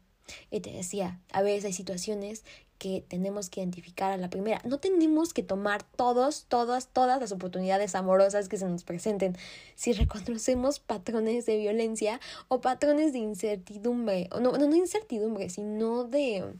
Y 0.50 0.60
te 0.60 0.70
decía, 0.70 1.20
a 1.32 1.42
veces 1.42 1.64
hay 1.64 1.72
situaciones 1.72 2.44
que 2.80 3.04
tenemos 3.06 3.50
que 3.50 3.60
identificar 3.60 4.10
a 4.10 4.16
la 4.16 4.30
primera. 4.30 4.62
No 4.64 4.78
tenemos 4.78 5.34
que 5.34 5.42
tomar 5.42 5.82
todos, 5.82 6.46
todas, 6.48 6.88
todas 6.88 7.20
las 7.20 7.30
oportunidades 7.30 7.94
amorosas 7.94 8.48
que 8.48 8.56
se 8.56 8.66
nos 8.66 8.84
presenten. 8.84 9.36
Si 9.74 9.92
reconocemos 9.92 10.80
patrones 10.80 11.44
de 11.44 11.58
violencia 11.58 12.20
o 12.48 12.62
patrones 12.62 13.12
de 13.12 13.18
incertidumbre, 13.18 14.28
o 14.32 14.40
no, 14.40 14.52
no, 14.52 14.66
no 14.66 14.74
incertidumbre, 14.74 15.50
sino 15.50 16.04
de 16.04 16.54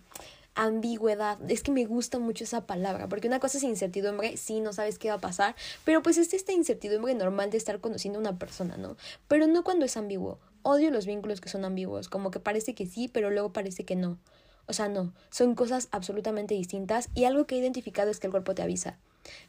ambigüedad. 0.54 1.38
Es 1.50 1.62
que 1.62 1.72
me 1.72 1.86
gusta 1.86 2.18
mucho 2.18 2.44
esa 2.44 2.66
palabra, 2.66 3.08
porque 3.08 3.28
una 3.28 3.40
cosa 3.40 3.56
es 3.56 3.64
incertidumbre, 3.64 4.36
sí, 4.36 4.60
no 4.60 4.74
sabes 4.74 4.98
qué 4.98 5.08
va 5.08 5.14
a 5.14 5.20
pasar, 5.20 5.56
pero 5.84 6.02
pues 6.02 6.18
es 6.18 6.34
esta 6.34 6.52
incertidumbre 6.52 7.14
normal 7.14 7.50
de 7.50 7.56
estar 7.56 7.80
conociendo 7.80 8.18
a 8.18 8.20
una 8.20 8.38
persona, 8.38 8.76
¿no? 8.76 8.96
Pero 9.26 9.46
no 9.46 9.64
cuando 9.64 9.86
es 9.86 9.96
ambiguo. 9.96 10.38
Odio 10.62 10.90
los 10.90 11.06
vínculos 11.06 11.40
que 11.40 11.48
son 11.48 11.64
ambiguos, 11.64 12.08
como 12.08 12.30
que 12.30 12.40
parece 12.40 12.74
que 12.74 12.86
sí, 12.86 13.08
pero 13.08 13.30
luego 13.30 13.52
parece 13.52 13.84
que 13.84 13.96
no. 13.96 14.18
O 14.66 14.72
sea, 14.72 14.88
no, 14.88 15.12
son 15.30 15.54
cosas 15.54 15.88
absolutamente 15.90 16.54
distintas 16.54 17.08
y 17.14 17.24
algo 17.24 17.46
que 17.46 17.56
he 17.56 17.58
identificado 17.58 18.10
es 18.10 18.20
que 18.20 18.26
el 18.26 18.30
cuerpo 18.30 18.54
te 18.54 18.62
avisa. 18.62 18.98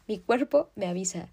Mi 0.08 0.20
cuerpo 0.20 0.72
me 0.76 0.88
avisa. 0.88 1.30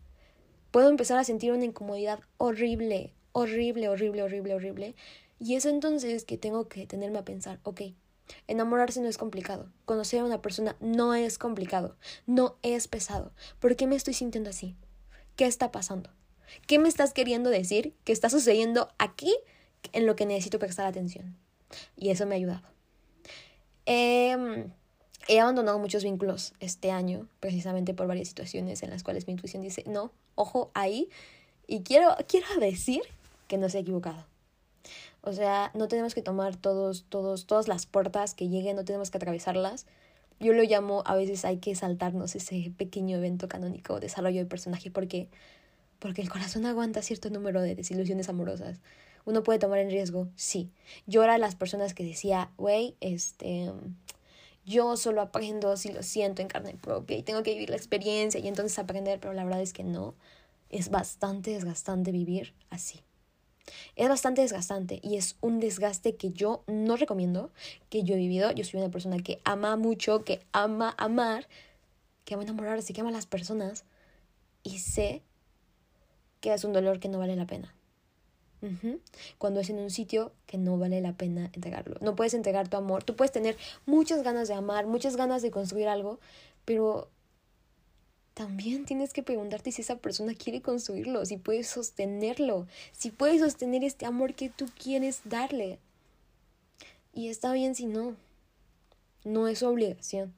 Puedo 0.70 0.90
empezar 0.90 1.18
a 1.18 1.24
sentir 1.24 1.52
una 1.52 1.64
incomodidad 1.64 2.20
horrible, 2.36 3.14
horrible, 3.32 3.88
horrible, 3.88 4.22
horrible, 4.22 4.54
horrible. 4.54 4.94
Y 5.38 5.54
es 5.54 5.64
entonces 5.64 6.24
que 6.24 6.36
tengo 6.36 6.68
que 6.68 6.86
tenerme 6.86 7.18
a 7.18 7.24
pensar, 7.24 7.60
ok, 7.62 7.82
enamorarse 8.46 9.00
no 9.00 9.08
es 9.08 9.18
complicado, 9.18 9.70
conocer 9.84 10.20
a 10.20 10.24
una 10.24 10.42
persona 10.42 10.76
no 10.80 11.14
es 11.14 11.38
complicado, 11.38 11.96
no 12.26 12.56
es 12.62 12.88
pesado. 12.88 13.32
¿Por 13.60 13.76
qué 13.76 13.86
me 13.86 13.96
estoy 13.96 14.14
sintiendo 14.14 14.50
así? 14.50 14.76
¿Qué 15.36 15.46
está 15.46 15.70
pasando? 15.70 16.10
¿Qué 16.66 16.78
me 16.78 16.88
estás 16.88 17.12
queriendo 17.12 17.50
decir? 17.50 17.94
¿Qué 18.04 18.12
está 18.12 18.28
sucediendo 18.28 18.88
aquí? 18.98 19.34
En 19.92 20.06
lo 20.06 20.16
que 20.16 20.26
necesito 20.26 20.58
prestar 20.58 20.86
atención. 20.86 21.36
Y 21.96 22.10
eso 22.10 22.26
me 22.26 22.34
ha 22.34 22.38
ayudado. 22.38 22.62
he 23.86 25.40
abandonado 25.40 25.78
muchos 25.78 26.04
vínculos 26.04 26.54
este 26.60 26.90
año, 26.90 27.28
precisamente 27.40 27.94
por 27.94 28.06
varias 28.06 28.28
situaciones 28.28 28.82
en 28.82 28.90
las 28.90 29.02
cuales 29.02 29.26
mi 29.26 29.32
intuición 29.32 29.62
dice, 29.62 29.84
no, 29.86 30.12
ojo 30.34 30.70
ahí. 30.74 31.08
Y 31.66 31.82
quiero, 31.82 32.16
quiero 32.26 32.46
decir 32.60 33.02
que 33.46 33.58
no 33.58 33.68
se 33.68 33.78
ha 33.78 33.80
equivocado. 33.80 34.26
O 35.20 35.32
sea, 35.32 35.70
no 35.74 35.88
tenemos 35.88 36.14
que 36.14 36.22
tomar 36.22 36.56
todos, 36.56 37.04
todos, 37.08 37.46
todas 37.46 37.68
las 37.68 37.86
puertas 37.86 38.34
que 38.34 38.48
lleguen, 38.48 38.76
no 38.76 38.84
tenemos 38.84 39.10
que 39.10 39.18
atravesarlas. 39.18 39.86
Yo 40.40 40.52
lo 40.52 40.62
llamo, 40.62 41.02
a 41.04 41.16
veces 41.16 41.44
hay 41.44 41.58
que 41.58 41.74
saltarnos 41.74 42.36
ese 42.36 42.72
pequeño 42.76 43.16
evento 43.16 43.48
canónico, 43.48 44.00
desarrollo 44.00 44.40
de 44.40 44.46
personaje, 44.46 44.90
porque 44.90 45.28
porque 45.98 46.22
el 46.22 46.30
corazón 46.30 46.66
aguanta 46.66 47.02
cierto 47.02 47.30
número 47.30 47.60
de 47.60 47.74
desilusiones 47.74 48.28
amorosas. 48.28 48.78
Uno 49.24 49.42
puede 49.42 49.58
tomar 49.58 49.78
en 49.78 49.90
riesgo, 49.90 50.28
sí. 50.36 50.70
Yo 51.06 51.22
era 51.22 51.34
de 51.34 51.38
las 51.38 51.54
personas 51.54 51.94
que 51.94 52.04
decía, 52.04 52.50
güey, 52.56 52.96
este, 53.00 53.72
yo 54.64 54.96
solo 54.96 55.22
aprendo 55.22 55.76
si 55.76 55.92
lo 55.92 56.02
siento 56.02 56.42
en 56.42 56.48
carne 56.48 56.74
propia 56.74 57.16
y 57.16 57.22
tengo 57.22 57.42
que 57.42 57.52
vivir 57.52 57.70
la 57.70 57.76
experiencia 57.76 58.40
y 58.40 58.48
entonces 58.48 58.78
aprender, 58.78 59.18
pero 59.20 59.32
la 59.32 59.44
verdad 59.44 59.62
es 59.62 59.72
que 59.72 59.84
no. 59.84 60.14
Es 60.70 60.90
bastante 60.90 61.52
desgastante 61.52 62.12
vivir 62.12 62.54
así. 62.68 63.00
Es 63.96 64.08
bastante 64.08 64.42
desgastante 64.42 65.00
y 65.02 65.16
es 65.16 65.36
un 65.40 65.60
desgaste 65.60 66.16
que 66.16 66.30
yo 66.30 66.62
no 66.66 66.96
recomiendo, 66.96 67.50
que 67.88 68.02
yo 68.02 68.14
he 68.14 68.18
vivido. 68.18 68.50
Yo 68.52 68.64
soy 68.64 68.80
una 68.80 68.90
persona 68.90 69.18
que 69.18 69.40
ama 69.44 69.76
mucho, 69.76 70.24
que 70.24 70.40
ama 70.52 70.94
amar, 70.98 71.48
que 72.24 72.34
ama 72.34 72.42
enamorarse, 72.42 72.92
que 72.92 73.00
ama 73.00 73.10
a 73.10 73.14
las 73.14 73.26
personas 73.26 73.84
y 74.62 74.78
sé 74.78 75.22
que 76.40 76.52
es 76.52 76.64
un 76.64 76.72
dolor 76.72 77.00
que 77.00 77.08
no 77.08 77.18
vale 77.18 77.36
la 77.36 77.46
pena. 77.46 77.74
Cuando 79.38 79.60
es 79.60 79.70
en 79.70 79.78
un 79.78 79.90
sitio 79.90 80.32
que 80.46 80.58
no 80.58 80.78
vale 80.78 81.00
la 81.00 81.12
pena 81.12 81.50
entregarlo. 81.52 81.96
No 82.00 82.16
puedes 82.16 82.34
entregar 82.34 82.68
tu 82.68 82.76
amor. 82.76 83.04
Tú 83.04 83.14
puedes 83.14 83.32
tener 83.32 83.56
muchas 83.86 84.22
ganas 84.22 84.48
de 84.48 84.54
amar, 84.54 84.86
muchas 84.86 85.16
ganas 85.16 85.42
de 85.42 85.50
construir 85.50 85.88
algo, 85.88 86.18
pero 86.64 87.08
también 88.34 88.84
tienes 88.84 89.12
que 89.12 89.24
preguntarte 89.24 89.72
si 89.72 89.82
esa 89.82 89.96
persona 89.96 90.32
quiere 90.34 90.62
construirlo, 90.62 91.24
si 91.24 91.38
puedes 91.38 91.66
sostenerlo, 91.66 92.66
si 92.92 93.10
puedes 93.10 93.40
sostener 93.40 93.82
este 93.82 94.06
amor 94.06 94.34
que 94.34 94.48
tú 94.48 94.66
quieres 94.80 95.22
darle. 95.24 95.78
Y 97.12 97.28
está 97.28 97.52
bien 97.52 97.74
si 97.74 97.86
no. 97.86 98.14
No 99.24 99.48
es 99.48 99.64
obligación. 99.64 100.32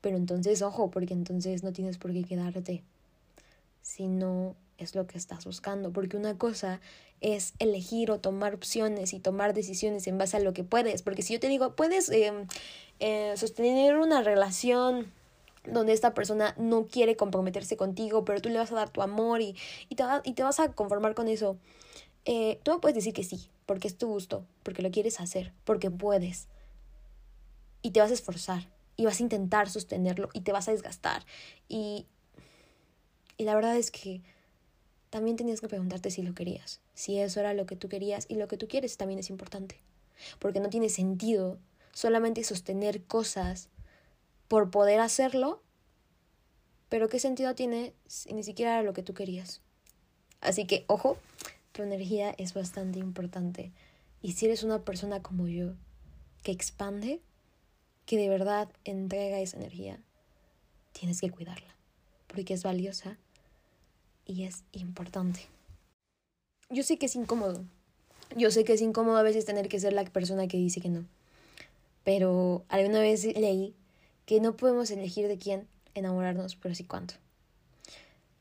Pero 0.00 0.16
entonces, 0.16 0.62
ojo, 0.62 0.90
porque 0.90 1.12
entonces 1.12 1.62
no 1.62 1.72
tienes 1.74 1.98
por 1.98 2.12
qué 2.12 2.24
quedarte. 2.24 2.82
Si 3.82 4.06
no 4.06 4.56
es 4.82 4.94
lo 4.94 5.06
que 5.06 5.18
estás 5.18 5.44
buscando. 5.44 5.92
Porque 5.92 6.16
una 6.16 6.36
cosa 6.36 6.80
es 7.20 7.54
elegir 7.58 8.10
o 8.10 8.20
tomar 8.20 8.54
opciones 8.54 9.12
y 9.12 9.20
tomar 9.20 9.54
decisiones 9.54 10.06
en 10.06 10.18
base 10.18 10.36
a 10.36 10.40
lo 10.40 10.52
que 10.52 10.64
puedes. 10.64 11.02
Porque 11.02 11.22
si 11.22 11.32
yo 11.32 11.40
te 11.40 11.48
digo, 11.48 11.74
puedes 11.76 12.08
em, 12.10 12.46
eh, 13.00 13.34
sostener 13.36 13.96
una 13.96 14.22
relación 14.22 15.12
donde 15.64 15.92
esta 15.92 16.14
persona 16.14 16.54
no 16.58 16.86
quiere 16.86 17.16
comprometerse 17.16 17.76
contigo, 17.76 18.24
pero 18.24 18.40
tú 18.40 18.48
le 18.48 18.58
vas 18.58 18.72
a 18.72 18.74
dar 18.74 18.90
tu 18.90 19.02
amor 19.02 19.40
y, 19.40 19.56
y, 19.88 19.94
te, 19.94 20.04
y 20.24 20.32
te 20.32 20.42
vas 20.42 20.60
a 20.60 20.72
conformar 20.72 21.14
con 21.14 21.28
eso. 21.28 21.56
Eh, 22.24 22.60
tú 22.62 22.72
me 22.72 22.78
puedes 22.78 22.94
decir 22.94 23.12
que 23.12 23.24
sí, 23.24 23.48
porque 23.66 23.88
es 23.88 23.96
tu 23.96 24.08
gusto, 24.08 24.44
porque 24.62 24.82
lo 24.82 24.90
quieres 24.90 25.20
hacer, 25.20 25.52
porque 25.64 25.90
puedes. 25.90 26.48
Y 27.82 27.90
te 27.90 28.00
vas 28.00 28.10
a 28.10 28.14
esforzar, 28.14 28.68
y 28.96 29.04
vas 29.04 29.20
a 29.20 29.22
intentar 29.22 29.68
sostenerlo, 29.68 30.28
y 30.32 30.40
te 30.42 30.52
vas 30.52 30.68
a 30.68 30.72
desgastar. 30.72 31.24
Y, 31.68 32.06
y 33.36 33.44
la 33.44 33.54
verdad 33.54 33.76
es 33.76 33.90
que 33.90 34.22
también 35.12 35.36
tenías 35.36 35.60
que 35.60 35.68
preguntarte 35.68 36.10
si 36.10 36.22
lo 36.22 36.34
querías, 36.34 36.80
si 36.94 37.18
eso 37.18 37.38
era 37.38 37.52
lo 37.52 37.66
que 37.66 37.76
tú 37.76 37.90
querías, 37.90 38.24
y 38.30 38.36
lo 38.36 38.48
que 38.48 38.56
tú 38.56 38.66
quieres 38.66 38.96
también 38.96 39.20
es 39.20 39.28
importante. 39.28 39.76
Porque 40.38 40.58
no 40.58 40.70
tiene 40.70 40.88
sentido 40.88 41.58
solamente 41.92 42.42
sostener 42.44 43.04
cosas 43.04 43.68
por 44.48 44.70
poder 44.70 45.00
hacerlo, 45.00 45.62
pero 46.88 47.10
¿qué 47.10 47.18
sentido 47.18 47.54
tiene 47.54 47.92
si 48.06 48.32
ni 48.32 48.42
siquiera 48.42 48.72
era 48.72 48.82
lo 48.82 48.94
que 48.94 49.02
tú 49.02 49.12
querías? 49.12 49.60
Así 50.40 50.66
que, 50.66 50.86
ojo, 50.86 51.18
tu 51.72 51.82
energía 51.82 52.34
es 52.38 52.54
bastante 52.54 52.98
importante. 52.98 53.70
Y 54.22 54.32
si 54.32 54.46
eres 54.46 54.62
una 54.62 54.82
persona 54.82 55.20
como 55.20 55.46
yo, 55.46 55.74
que 56.42 56.52
expande, 56.52 57.20
que 58.06 58.16
de 58.16 58.30
verdad 58.30 58.70
entrega 58.84 59.40
esa 59.40 59.58
energía, 59.58 60.00
tienes 60.92 61.20
que 61.20 61.28
cuidarla, 61.28 61.76
porque 62.28 62.54
es 62.54 62.62
valiosa 62.62 63.18
y 64.26 64.44
es 64.44 64.64
importante. 64.72 65.46
Yo 66.70 66.82
sé 66.82 66.98
que 66.98 67.06
es 67.06 67.16
incómodo. 67.16 67.64
Yo 68.36 68.50
sé 68.50 68.64
que 68.64 68.72
es 68.72 68.80
incómodo 68.80 69.16
a 69.16 69.22
veces 69.22 69.44
tener 69.44 69.68
que 69.68 69.80
ser 69.80 69.92
la 69.92 70.04
persona 70.04 70.48
que 70.48 70.56
dice 70.56 70.80
que 70.80 70.88
no. 70.88 71.04
Pero 72.04 72.64
alguna 72.68 73.00
vez 73.00 73.24
leí 73.24 73.74
que 74.26 74.40
no 74.40 74.56
podemos 74.56 74.90
elegir 74.90 75.28
de 75.28 75.38
quién 75.38 75.68
enamorarnos, 75.94 76.56
pero 76.56 76.74
sí 76.74 76.84
cuánto. 76.84 77.14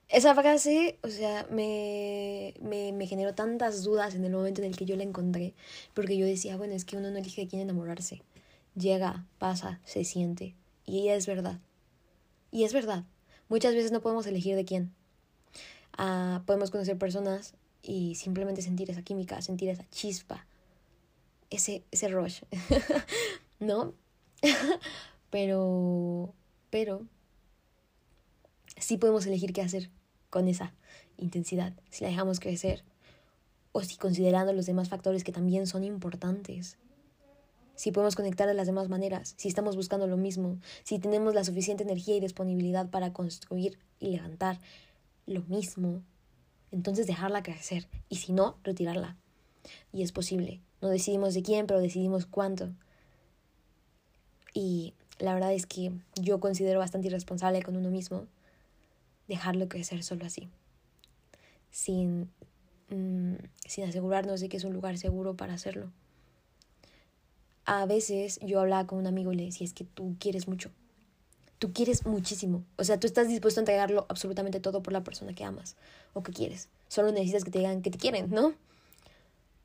Esa 0.08 0.36
frase, 0.36 0.98
o 1.04 1.08
sea, 1.08 1.48
me, 1.50 2.54
me, 2.62 2.92
me, 2.92 3.08
generó 3.08 3.34
tantas 3.34 3.84
dudas 3.84 4.14
en 4.14 4.26
el 4.26 4.34
momento 4.34 4.62
en 4.62 4.68
el 4.68 4.76
que 4.76 4.86
yo 4.86 4.98
la 4.98 5.04
encontré, 5.04 5.54
porque 5.94 6.18
yo 6.18 6.26
decía, 6.26 6.58
bueno, 6.58 6.74
es 6.74 6.84
que 6.84 6.98
uno 6.98 7.12
no 7.12 7.18
elige 7.18 7.42
de 7.42 7.48
quién 7.48 7.62
enamorarse. 7.62 8.22
Llega, 8.76 9.26
pasa, 9.38 9.80
se 9.86 10.04
siente. 10.04 10.54
Y 10.86 11.02
ella 11.02 11.16
es 11.16 11.28
verdad. 11.28 11.60
Y 12.52 12.66
es 12.66 12.74
verdad. 12.74 13.06
Muchas 13.48 13.74
veces 13.74 13.92
no 13.92 14.02
podemos 14.02 14.28
elegir 14.28 14.56
de 14.56 14.66
quién. 14.66 14.94
Podemos 16.46 16.72
conocer 16.72 16.98
personas 16.98 17.54
y 17.84 18.16
simplemente 18.16 18.62
sentir 18.62 18.90
esa 18.90 19.02
química, 19.02 19.42
sentir 19.42 19.70
esa 19.70 19.88
chispa, 19.90 20.46
ese, 21.50 21.84
ese 21.92 22.08
rush, 22.08 22.42
¿no? 23.60 23.94
Pero, 25.30 26.34
pero, 26.72 27.08
sí 28.76 28.98
podemos 28.98 29.26
elegir 29.26 29.54
qué 29.54 29.62
hacer 29.62 29.90
con 30.30 30.50
esa 30.50 30.74
intensidad, 31.18 31.74
si 31.90 32.04
la 32.04 32.10
dejamos 32.10 32.42
crecer 32.42 32.84
o 33.72 33.82
si 33.82 33.96
considerando 33.96 34.52
los 34.52 34.66
demás 34.66 34.90
factores 34.90 35.24
que 35.24 35.32
también 35.32 35.68
son 35.68 35.86
importantes. 35.86 36.78
Si 37.76 37.92
podemos 37.92 38.16
conectar 38.16 38.48
de 38.48 38.54
las 38.54 38.68
demás 38.68 38.90
maneras, 38.90 39.34
si 39.38 39.48
estamos 39.48 39.78
buscando 39.78 40.06
lo 40.06 40.18
mismo, 40.18 40.60
si 40.84 41.00
tenemos 41.00 41.34
la 41.34 41.46
suficiente 41.46 41.84
energía 41.84 42.18
y 42.18 42.20
disponibilidad 42.20 42.90
para 42.90 43.14
construir 43.14 43.80
y 44.00 44.10
levantar 44.10 44.60
lo 45.26 45.42
mismo, 45.44 46.02
entonces 46.72 47.08
dejarla 47.08 47.44
crecer 47.44 47.88
y 48.10 48.18
si 48.18 48.34
no, 48.34 48.58
retirarla. 48.64 49.18
Y 49.94 50.04
es 50.04 50.12
posible. 50.12 50.62
No 50.82 50.90
decidimos 50.90 51.34
de 51.34 51.44
quién, 51.44 51.68
pero 51.68 51.80
decidimos 51.80 52.26
cuánto. 52.26 52.70
Y 54.54 54.94
la 55.20 55.34
verdad 55.34 55.54
es 55.54 55.66
que 55.66 55.92
yo 56.20 56.40
considero 56.40 56.80
bastante 56.80 57.08
irresponsable 57.08 57.62
con 57.62 57.76
uno 57.76 57.90
mismo 57.90 58.28
dejarlo 59.28 59.70
crecer 59.70 60.04
solo 60.04 60.26
así, 60.26 60.50
sin, 61.70 62.30
mm, 62.90 63.36
sin 63.66 63.86
asegurarnos 63.86 64.42
de 64.42 64.50
que 64.50 64.58
es 64.58 64.64
un 64.64 64.74
lugar 64.74 64.98
seguro 64.98 65.38
para 65.38 65.54
hacerlo. 65.54 65.92
A 67.66 67.86
veces 67.86 68.40
yo 68.42 68.60
hablaba 68.60 68.88
con 68.88 69.00
un 69.00 69.08
amigo 69.08 69.32
y 69.32 69.38
le 69.38 69.46
decía, 69.46 69.66
es 69.66 69.74
que 69.74 69.86
tú 69.86 70.16
quieres 70.20 70.48
mucho, 70.48 70.72
tú 71.62 71.74
quieres 71.74 72.08
muchísimo, 72.08 72.66
o 72.78 72.84
sea, 72.84 73.00
tú 73.00 73.06
estás 73.06 73.28
dispuesto 73.28 73.60
a 73.60 73.62
entregarlo 73.62 74.08
absolutamente 74.10 74.60
todo 74.60 74.82
por 74.82 74.94
la 74.94 75.04
persona 75.04 75.36
que 75.36 75.44
amas 75.44 75.76
o 76.14 76.24
que 76.24 76.32
quieres, 76.32 76.70
solo 76.88 77.12
necesitas 77.12 77.44
que 77.44 77.52
te 77.52 77.60
digan 77.60 77.84
que 77.84 77.92
te 77.92 78.00
quieren, 78.00 78.32
¿no? 78.32 78.56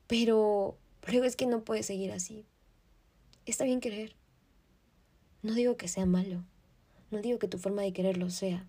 Pero 0.05 0.77
luego 1.07 1.25
es 1.25 1.35
que 1.35 1.47
no 1.47 1.63
puedes 1.63 1.87
seguir 1.87 2.11
así. 2.11 2.45
Está 3.47 3.63
bien 3.63 3.79
querer, 3.79 4.15
no 5.41 5.55
digo 5.55 5.75
que 5.75 5.87
sea 5.87 6.05
malo, 6.05 6.43
no 7.09 7.19
digo 7.19 7.39
que 7.39 7.47
tu 7.47 7.57
forma 7.57 7.81
de 7.81 7.93
quererlo 7.93 8.29
sea. 8.29 8.67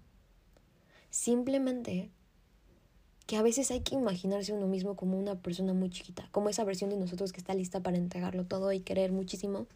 Simplemente 1.11 2.09
que 3.27 3.37
a 3.37 3.43
veces 3.43 3.71
hay 3.71 3.81
que 3.81 3.95
imaginarse 3.95 4.55
uno 4.55 4.69
mismo 4.69 4.97
como 4.97 5.19
una 5.19 5.35
persona 5.35 5.75
muy 5.75 5.91
chiquita, 5.91 6.31
como 6.33 6.49
esa 6.49 6.65
versión 6.65 6.89
de 6.89 6.97
nosotros 6.97 7.35
que 7.35 7.41
está 7.41 7.53
lista 7.53 7.83
para 7.83 7.99
entregarlo 7.99 8.47
todo 8.47 8.73
y 8.73 8.81
querer 8.81 9.13
muchísimo, 9.13 9.67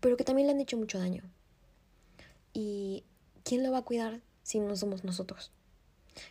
pero 0.00 0.18
que 0.18 0.24
también 0.24 0.48
le 0.48 0.52
han 0.52 0.60
hecho 0.60 0.76
mucho 0.76 0.98
daño. 0.98 1.22
¿Y 2.52 3.04
quién 3.44 3.62
lo 3.62 3.72
va 3.72 3.78
a 3.78 3.84
cuidar 3.84 4.20
si 4.42 4.60
no 4.60 4.76
somos 4.76 5.04
nosotros? 5.04 5.52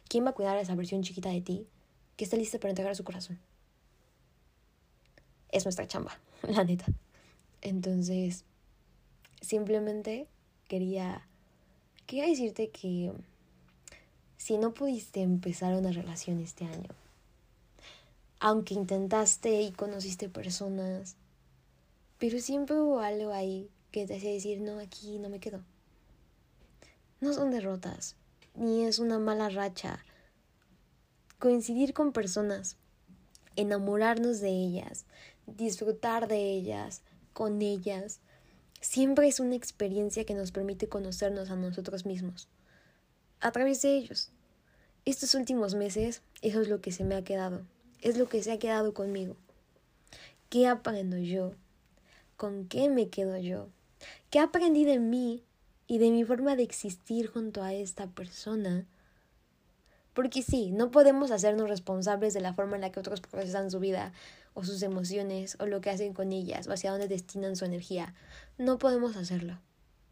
¿Quién 0.07 0.25
va 0.25 0.31
a 0.31 0.33
cuidar 0.33 0.57
a 0.57 0.61
esa 0.61 0.75
versión 0.75 1.03
chiquita 1.03 1.29
de 1.29 1.41
ti 1.41 1.67
que 2.17 2.25
está 2.25 2.37
lista 2.37 2.59
para 2.59 2.71
entregar 2.71 2.95
su 2.95 3.03
corazón? 3.03 3.39
Es 5.51 5.65
nuestra 5.65 5.87
chamba, 5.87 6.19
la 6.47 6.63
neta. 6.63 6.85
Entonces, 7.61 8.45
simplemente 9.41 10.27
quería, 10.67 11.27
quería 12.05 12.27
decirte 12.27 12.69
que 12.69 13.11
si 14.37 14.57
no 14.57 14.73
pudiste 14.73 15.21
empezar 15.21 15.75
una 15.75 15.91
relación 15.91 16.39
este 16.39 16.65
año, 16.65 16.89
aunque 18.39 18.73
intentaste 18.73 19.61
y 19.61 19.71
conociste 19.71 20.29
personas, 20.29 21.15
pero 22.17 22.39
siempre 22.39 22.77
hubo 22.77 22.99
algo 22.99 23.33
ahí 23.33 23.69
que 23.91 24.05
te 24.05 24.15
hacía 24.15 24.31
decir, 24.31 24.61
no, 24.61 24.79
aquí 24.79 25.19
no 25.19 25.29
me 25.29 25.39
quedo. 25.39 25.61
No 27.21 27.33
son 27.33 27.51
derrotas, 27.51 28.15
ni 28.55 28.85
es 28.85 28.97
una 28.97 29.19
mala 29.19 29.49
racha. 29.49 30.05
Coincidir 31.37 31.93
con 31.93 32.13
personas, 32.13 32.77
enamorarnos 33.57 34.39
de 34.39 34.49
ellas, 34.49 35.05
disfrutar 35.45 36.29
de 36.29 36.51
ellas, 36.51 37.01
con 37.33 37.61
ellas, 37.61 38.21
siempre 38.79 39.27
es 39.27 39.41
una 39.41 39.55
experiencia 39.55 40.23
que 40.23 40.33
nos 40.33 40.51
permite 40.51 40.87
conocernos 40.87 41.49
a 41.49 41.57
nosotros 41.57 42.05
mismos, 42.05 42.47
a 43.41 43.51
través 43.51 43.81
de 43.81 43.97
ellos. 43.97 44.31
Estos 45.03 45.35
últimos 45.35 45.75
meses, 45.75 46.21
eso 46.41 46.61
es 46.61 46.69
lo 46.69 46.79
que 46.79 46.93
se 46.93 47.03
me 47.03 47.15
ha 47.15 47.23
quedado, 47.25 47.65
es 48.01 48.17
lo 48.17 48.29
que 48.29 48.41
se 48.43 48.53
ha 48.53 48.59
quedado 48.59 48.93
conmigo. 48.93 49.35
¿Qué 50.49 50.67
aprendo 50.67 51.17
yo? 51.17 51.53
¿Con 52.37 52.67
qué 52.67 52.89
me 52.89 53.09
quedo 53.09 53.37
yo? 53.37 53.67
¿Qué 54.29 54.39
aprendí 54.39 54.85
de 54.85 54.99
mí 54.99 55.43
y 55.89 55.97
de 55.97 56.11
mi 56.11 56.23
forma 56.23 56.55
de 56.55 56.61
existir 56.61 57.27
junto 57.27 57.63
a 57.63 57.73
esta 57.73 58.05
persona? 58.05 58.85
Porque 60.13 60.43
sí, 60.43 60.69
no 60.69 60.91
podemos 60.91 61.31
hacernos 61.31 61.67
responsables 61.67 62.35
de 62.35 62.41
la 62.41 62.53
forma 62.53 62.75
en 62.75 62.81
la 62.81 62.91
que 62.91 62.99
otros 62.99 63.21
procesan 63.21 63.71
su 63.71 63.79
vida 63.79 64.13
o 64.53 64.63
sus 64.63 64.83
emociones 64.83 65.57
o 65.59 65.65
lo 65.65 65.81
que 65.81 65.89
hacen 65.89 66.13
con 66.13 66.31
ellas 66.31 66.67
o 66.67 66.73
hacia 66.73 66.91
dónde 66.91 67.07
destinan 67.07 67.55
su 67.55 67.65
energía. 67.65 68.13
No 68.59 68.77
podemos 68.77 69.17
hacerlo. 69.17 69.59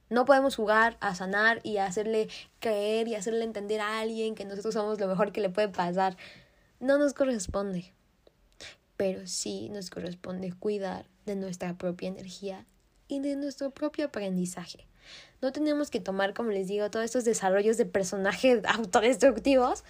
No 0.10 0.26
podemos 0.26 0.56
jugar 0.56 0.98
a 1.00 1.14
sanar 1.14 1.60
y 1.64 1.78
a 1.78 1.86
hacerle 1.86 2.28
creer 2.60 3.08
y 3.08 3.14
hacerle 3.14 3.44
entender 3.44 3.80
a 3.80 4.00
alguien 4.00 4.34
que 4.34 4.46
nosotros 4.46 4.74
somos 4.74 5.00
lo 5.00 5.08
mejor 5.08 5.32
que 5.32 5.42
le 5.42 5.52
puede 5.52 5.70
pasar. 5.70 6.18
No 6.80 6.98
nos 6.98 7.14
corresponde. 7.14 7.94
Pero 8.96 9.28
sí 9.28 9.70
nos 9.70 9.92
corresponde 9.92 10.54
cuidar 10.54 11.06
de 11.28 11.36
nuestra 11.36 11.78
propia 11.78 12.10
energía 12.10 12.66
y 13.08 13.20
de 13.20 13.36
nuestro 13.36 13.70
propio 13.70 14.06
aprendizaje. 14.06 14.88
No 15.42 15.52
tenemos 15.52 15.90
que 15.90 16.00
tomar, 16.00 16.34
como 16.34 16.52
les 16.52 16.68
digo, 16.68 16.90
todos 16.90 17.06
estos 17.06 17.26
desarrollos 17.26 17.78
de 17.78 17.86
personajes 17.86 18.64
autodestructivos. 18.68 19.84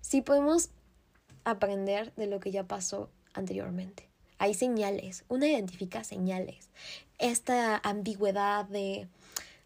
Sí 0.00 0.22
podemos 0.22 0.70
aprender 1.44 2.12
de 2.14 2.26
lo 2.26 2.40
que 2.40 2.50
ya 2.50 2.64
pasó 2.64 3.10
anteriormente. 3.34 4.08
Hay 4.38 4.54
señales, 4.54 5.24
uno 5.28 5.46
identifica 5.46 6.04
señales. 6.04 6.68
Esta 7.18 7.78
ambigüedad 7.78 8.66
de 8.66 9.08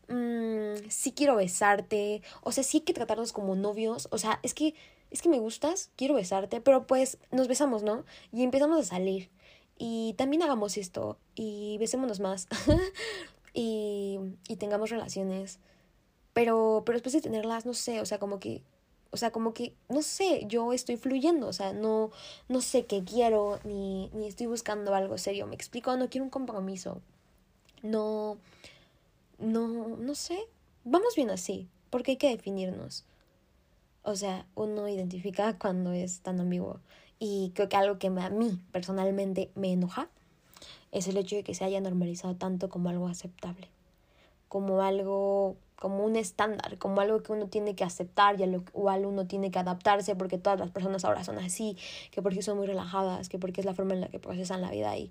mmm, 0.08 0.88
sí 0.88 1.12
quiero 1.12 1.36
besarte, 1.36 2.22
o 2.42 2.52
sea, 2.52 2.62
sí 2.62 2.78
hay 2.78 2.82
que 2.82 2.94
tratarnos 2.94 3.32
como 3.32 3.56
novios, 3.56 4.08
o 4.12 4.18
sea, 4.18 4.38
es 4.42 4.54
que 4.54 4.74
es 5.10 5.22
que 5.22 5.28
me 5.28 5.38
gustas, 5.38 5.90
quiero 5.96 6.14
besarte, 6.14 6.60
pero 6.60 6.86
pues 6.86 7.18
nos 7.32 7.48
besamos, 7.48 7.82
¿no? 7.82 8.04
Y 8.32 8.44
empezamos 8.44 8.78
a 8.78 8.84
salir. 8.84 9.28
Y 9.76 10.14
también 10.16 10.42
hagamos 10.42 10.76
esto 10.76 11.18
y 11.34 11.78
besémonos 11.78 12.20
más. 12.20 12.46
y, 13.54 13.89
y 14.48 14.56
tengamos 14.56 14.90
relaciones. 14.90 15.58
Pero, 16.32 16.82
pero 16.86 16.96
después 16.96 17.12
de 17.12 17.20
tenerlas, 17.20 17.66
no 17.66 17.74
sé, 17.74 18.00
o 18.00 18.06
sea, 18.06 18.18
como 18.18 18.40
que 18.40 18.62
o 19.12 19.16
sea, 19.16 19.32
como 19.32 19.52
que, 19.52 19.74
no 19.88 20.02
sé, 20.02 20.44
yo 20.46 20.72
estoy 20.72 20.96
fluyendo, 20.96 21.48
o 21.48 21.52
sea, 21.52 21.72
no, 21.72 22.10
no 22.48 22.60
sé 22.60 22.86
qué 22.86 23.02
quiero, 23.02 23.58
ni, 23.64 24.08
ni 24.12 24.28
estoy 24.28 24.46
buscando 24.46 24.94
algo 24.94 25.18
serio. 25.18 25.46
Me 25.46 25.56
explico, 25.56 25.96
no 25.96 26.08
quiero 26.08 26.24
un 26.24 26.30
compromiso. 26.30 27.00
No, 27.82 28.38
no, 29.38 29.96
no 29.96 30.14
sé. 30.14 30.38
Vamos 30.84 31.16
bien 31.16 31.30
así, 31.30 31.68
porque 31.90 32.12
hay 32.12 32.16
que 32.18 32.30
definirnos. 32.30 33.04
O 34.02 34.14
sea, 34.14 34.46
uno 34.54 34.88
identifica 34.88 35.58
cuando 35.58 35.92
es 35.92 36.20
tan 36.20 36.40
ambiguo. 36.40 36.80
Y 37.18 37.50
creo 37.54 37.68
que 37.68 37.76
algo 37.76 37.98
que 37.98 38.06
a 38.06 38.30
mí 38.30 38.60
personalmente 38.70 39.50
me 39.56 39.72
enoja 39.72 40.08
es 40.92 41.08
el 41.08 41.16
hecho 41.16 41.36
de 41.36 41.42
que 41.42 41.54
se 41.54 41.64
haya 41.64 41.80
normalizado 41.80 42.36
tanto 42.36 42.68
como 42.68 42.88
algo 42.88 43.08
aceptable. 43.08 43.68
Como 44.50 44.82
algo 44.82 45.56
como 45.80 46.04
un 46.04 46.14
estándar, 46.14 46.76
como 46.76 47.00
algo 47.00 47.22
que 47.22 47.32
uno 47.32 47.46
tiene 47.46 47.74
que 47.74 47.84
aceptar 47.84 48.38
y 48.38 48.42
a 48.42 48.46
lo 48.46 48.62
cual 48.62 49.06
uno 49.06 49.26
tiene 49.26 49.50
que 49.50 49.58
adaptarse 49.58 50.14
porque 50.14 50.36
todas 50.36 50.60
las 50.60 50.70
personas 50.70 51.06
ahora 51.06 51.24
son 51.24 51.38
así, 51.38 51.76
que 52.10 52.20
porque 52.20 52.42
son 52.42 52.58
muy 52.58 52.66
relajadas, 52.66 53.30
que 53.30 53.38
porque 53.38 53.62
es 53.62 53.64
la 53.64 53.74
forma 53.74 53.94
en 53.94 54.02
la 54.02 54.08
que 54.08 54.18
procesan 54.18 54.60
la 54.60 54.70
vida 54.70 54.94
y, 54.98 55.10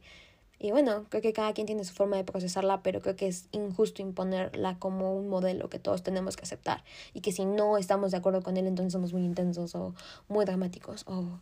y 0.60 0.70
bueno, 0.70 1.06
creo 1.10 1.24
que 1.24 1.34
cada 1.34 1.54
quien 1.54 1.66
tiene 1.66 1.84
su 1.84 1.94
forma 1.96 2.18
de 2.18 2.24
procesarla, 2.24 2.84
pero 2.84 3.02
creo 3.02 3.16
que 3.16 3.28
es 3.28 3.48
injusto 3.52 4.04
imponerla 4.04 4.78
como 4.78 5.16
un 5.16 5.28
modelo 5.28 5.70
que 5.70 5.80
todos 5.80 6.04
tenemos 6.04 6.38
que 6.38 6.44
aceptar 6.44 6.84
y 7.16 7.22
que 7.22 7.32
si 7.32 7.46
no 7.46 7.80
estamos 7.80 8.12
de 8.12 8.18
acuerdo 8.18 8.44
con 8.44 8.56
él 8.56 8.68
entonces 8.68 8.94
somos 8.94 9.12
muy 9.12 9.24
intensos 9.24 9.74
o 9.74 9.96
muy 10.28 10.46
dramáticos 10.46 11.04
o, 11.08 11.40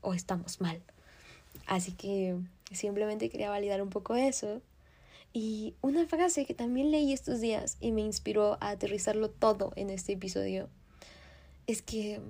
o 0.00 0.14
estamos 0.14 0.62
mal. 0.62 0.80
Así 1.66 1.92
que 1.92 2.38
simplemente 2.72 3.28
quería 3.28 3.50
validar 3.50 3.82
un 3.82 3.90
poco 3.90 4.14
eso 4.14 4.62
y 5.38 5.74
una 5.82 6.06
frase 6.06 6.46
que 6.46 6.54
también 6.54 6.90
leí 6.90 7.12
estos 7.12 7.42
días 7.42 7.76
y 7.78 7.92
me 7.92 8.00
inspiró 8.00 8.56
a 8.62 8.70
aterrizarlo 8.70 9.28
todo 9.28 9.70
en 9.76 9.90
este 9.90 10.12
episodio 10.12 10.70
es 11.66 11.82
que 11.82 12.22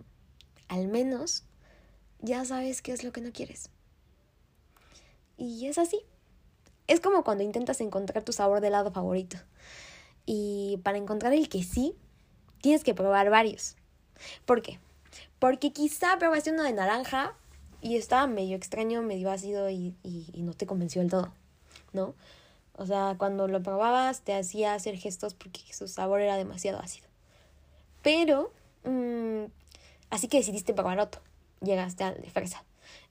al 0.66 0.88
menos 0.88 1.44
ya 2.18 2.44
sabes 2.44 2.82
qué 2.82 2.90
es 2.90 3.04
lo 3.04 3.12
que 3.12 3.20
no 3.20 3.30
quieres. 3.30 3.70
Y 5.36 5.68
es 5.68 5.78
así. 5.78 6.00
Es 6.88 6.98
como 6.98 7.22
cuando 7.22 7.44
intentas 7.44 7.80
encontrar 7.80 8.24
tu 8.24 8.32
sabor 8.32 8.60
de 8.60 8.66
helado 8.66 8.90
favorito. 8.90 9.36
Y 10.24 10.80
para 10.82 10.98
encontrar 10.98 11.32
el 11.32 11.48
que 11.48 11.62
sí, 11.62 11.94
tienes 12.60 12.82
que 12.82 12.92
probar 12.92 13.30
varios. 13.30 13.76
¿Por 14.46 14.62
qué? 14.62 14.80
Porque 15.38 15.72
quizá 15.72 16.18
probaste 16.18 16.50
uno 16.50 16.64
de 16.64 16.72
naranja 16.72 17.36
y 17.80 17.98
estaba 17.98 18.26
medio 18.26 18.56
extraño, 18.56 19.00
medio 19.02 19.30
ácido 19.30 19.70
y, 19.70 19.94
y, 20.02 20.28
y 20.32 20.42
no 20.42 20.54
te 20.54 20.66
convenció 20.66 21.02
del 21.02 21.10
todo, 21.12 21.32
¿no? 21.92 22.16
O 22.78 22.86
sea, 22.86 23.16
cuando 23.18 23.48
lo 23.48 23.62
probabas 23.62 24.20
te 24.20 24.34
hacía 24.34 24.74
hacer 24.74 24.96
gestos 24.96 25.34
porque 25.34 25.60
su 25.72 25.88
sabor 25.88 26.20
era 26.20 26.36
demasiado 26.36 26.78
ácido. 26.78 27.08
Pero, 28.02 28.52
mmm, 28.84 29.44
así 30.10 30.28
que 30.28 30.38
decidiste 30.38 30.74
probar 30.74 31.00
otro. 31.00 31.22
Llegaste 31.62 32.04
al 32.04 32.20
de 32.20 32.30
fresa. 32.30 32.64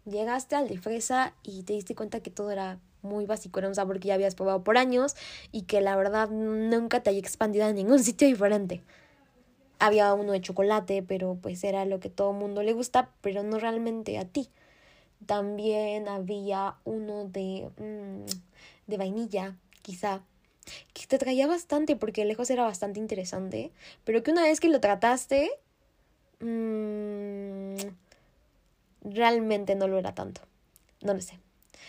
Llegaste 0.05 0.55
al 0.55 0.67
de 0.67 0.77
fresa 0.77 1.33
y 1.41 1.63
te 1.63 1.73
diste 1.73 1.95
cuenta 1.95 2.19
que 2.19 2.29
todo 2.29 2.51
era 2.51 2.79
muy 3.01 3.25
básico, 3.25 3.59
era 3.59 3.67
un 3.67 3.75
sabor 3.75 3.99
que 3.99 4.09
ya 4.09 4.13
habías 4.15 4.35
probado 4.35 4.63
por 4.63 4.77
años 4.77 5.15
y 5.51 5.63
que 5.63 5.81
la 5.81 5.95
verdad 5.95 6.29
nunca 6.29 7.01
te 7.01 7.09
había 7.09 7.21
expandido 7.21 7.65
a 7.65 7.73
ningún 7.73 7.99
sitio 8.03 8.27
diferente. 8.27 8.83
Había 9.79 10.13
uno 10.13 10.31
de 10.31 10.41
chocolate, 10.41 11.03
pero 11.03 11.37
pues 11.41 11.63
era 11.63 11.85
lo 11.85 11.99
que 11.99 12.09
todo 12.09 12.31
el 12.31 12.37
mundo 12.37 12.63
le 12.63 12.73
gusta, 12.73 13.09
pero 13.21 13.43
no 13.43 13.59
realmente 13.59 14.17
a 14.17 14.25
ti. 14.25 14.47
También 15.25 16.07
había 16.07 16.75
uno 16.83 17.25
de... 17.25 17.69
Mmm, 17.77 18.25
de 18.87 18.97
vainilla, 18.97 19.55
quizá, 19.81 20.21
que 20.93 21.07
te 21.07 21.17
traía 21.17 21.47
bastante 21.47 21.95
porque 21.95 22.25
lejos 22.25 22.49
era 22.49 22.63
bastante 22.63 22.99
interesante, 22.99 23.71
pero 24.03 24.23
que 24.23 24.31
una 24.31 24.43
vez 24.43 24.59
que 24.59 24.69
lo 24.69 24.79
trataste, 24.79 25.51
mmm, 26.39 27.75
realmente 29.03 29.75
no 29.75 29.87
lo 29.87 29.97
era 29.97 30.13
tanto. 30.13 30.41
No 31.01 31.13
lo 31.13 31.21
sé. 31.21 31.39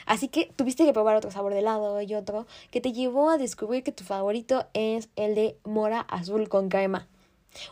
Así 0.05 0.29
que 0.29 0.53
tuviste 0.57 0.85
que 0.85 0.93
probar 0.93 1.17
otro 1.17 1.31
sabor 1.31 1.53
de 1.53 1.61
helado 1.61 2.01
y 2.03 2.15
otro 2.15 2.47
que 2.71 2.81
te 2.81 2.93
llevó 2.93 3.31
a 3.31 3.39
descubrir 3.39 3.83
que 3.83 3.93
tu 3.93 4.05
favorito 4.05 4.67
es 4.75 5.09
el 5.17 5.35
de 5.35 5.59
mora 5.65 6.01
azul 6.01 6.49
con 6.49 6.69
crema. 6.69 7.09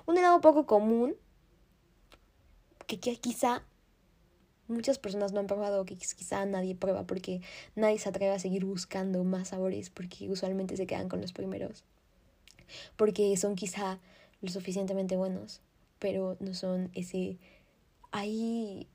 Un 0.07 0.17
helado 0.17 0.41
poco 0.41 0.65
común 0.65 1.15
que 2.87 2.99
quizá 2.99 3.63
muchas 4.69 4.99
personas 4.99 5.33
no 5.33 5.41
han 5.41 5.47
probado, 5.47 5.85
que 5.85 5.97
quizá 5.97 6.45
nadie 6.47 6.75
prueba 6.75 7.05
porque 7.05 7.41
nadie 7.75 7.99
se 7.99 8.09
atreve 8.09 8.33
a 8.33 8.39
seguir 8.39 8.65
buscando 8.65 9.25
más 9.25 9.49
sabores 9.49 9.91
porque 9.91 10.29
usualmente 10.29 10.77
se 10.77 10.87
quedan 10.87 11.09
con 11.09 11.21
los 11.21 11.33
primeros. 11.33 11.85
Porque 12.97 13.37
son 13.37 13.57
quizá 13.57 13.99
lo 14.41 14.49
suficientemente 14.49 15.17
buenos, 15.17 15.61
pero 15.99 16.37
no 16.41 16.55
son 16.55 16.91
ese... 16.95 17.39
Hay, 18.11 18.87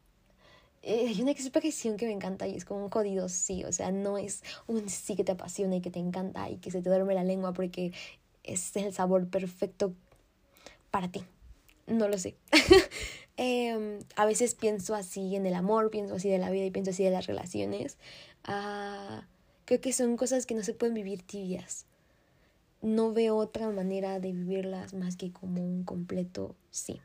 eh, 0.81 1.07
hay 1.07 1.21
una 1.21 1.31
expresión 1.31 1.97
que 1.97 2.05
me 2.05 2.13
encanta 2.13 2.47
y 2.47 2.55
es 2.55 2.65
como 2.65 2.85
un 2.85 2.89
jodido 2.89 3.27
sí, 3.27 3.65
o 3.65 3.71
sea, 3.71 3.91
no 3.91 4.17
es 4.17 4.43
un 4.67 4.89
sí 4.89 5.15
que 5.15 5.25
te 5.25 5.33
apasiona 5.33 5.75
y 5.75 5.81
que 5.81 5.91
te 5.91 5.99
encanta 5.99 6.49
y 6.49 6.57
que 6.57 6.71
se 6.71 6.81
te 6.81 6.89
duerme 6.89 7.15
la 7.15 7.23
lengua 7.25 7.51
porque 7.51 7.91
es 8.43 8.75
el 8.75 8.93
sabor 8.93 9.27
perfecto 9.27 9.93
para 10.91 11.11
ti. 11.11 11.23
No 11.87 12.07
lo 12.07 12.17
sé. 12.17 12.35
Em, 13.41 13.99
a 14.17 14.25
veces 14.25 14.53
pienso 14.53 14.95
así 14.95 15.33
en 15.37 15.45
el 15.45 15.53
amor, 15.53 15.91
pienso 15.91 16.15
así 16.15 16.27
de 16.27 16.39
la 16.39 16.51
vida 16.51 16.65
y 16.65 16.71
pienso 16.71 16.91
así 16.91 17.05
de 17.05 17.09
las 17.09 17.25
relaciones. 17.25 17.97
Ah, 18.43 19.25
creo 19.63 19.79
que 19.79 19.93
son 19.93 20.17
cosas 20.17 20.45
que 20.45 20.55
no 20.55 20.61
se 20.61 20.73
pueden 20.73 20.93
vivir 20.93 21.23
tibias. 21.23 21.85
No 22.81 23.13
veo 23.13 23.37
otra 23.37 23.69
manera 23.69 24.19
de 24.19 24.33
vivirlas 24.33 24.93
más 24.93 25.15
que 25.15 25.31
como 25.31 25.63
un 25.63 25.85
completo 25.85 26.53
sí. 26.69 26.99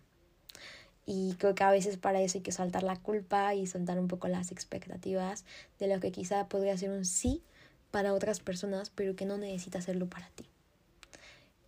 Y 1.07 1.35
creo 1.35 1.55
que 1.55 1.63
a 1.63 1.71
veces 1.71 1.99
para 1.99 2.21
eso 2.21 2.39
hay 2.39 2.43
que 2.43 2.51
saltar 2.51 2.83
la 2.83 2.97
culpa 2.97 3.55
y 3.55 3.69
soltar 3.69 4.01
un 4.01 4.09
poco 4.09 4.27
las 4.27 4.51
expectativas 4.51 5.45
de 5.79 5.87
lo 5.87 6.01
que 6.01 6.11
quizá 6.11 6.49
podría 6.49 6.77
ser 6.77 6.91
un 6.91 7.05
sí 7.05 7.45
para 7.93 8.13
otras 8.13 8.41
personas, 8.41 8.91
pero 8.91 9.15
que 9.15 9.25
no 9.25 9.39
necesita 9.39 9.79
hacerlo 9.79 10.09
para 10.09 10.29
ti. 10.31 10.47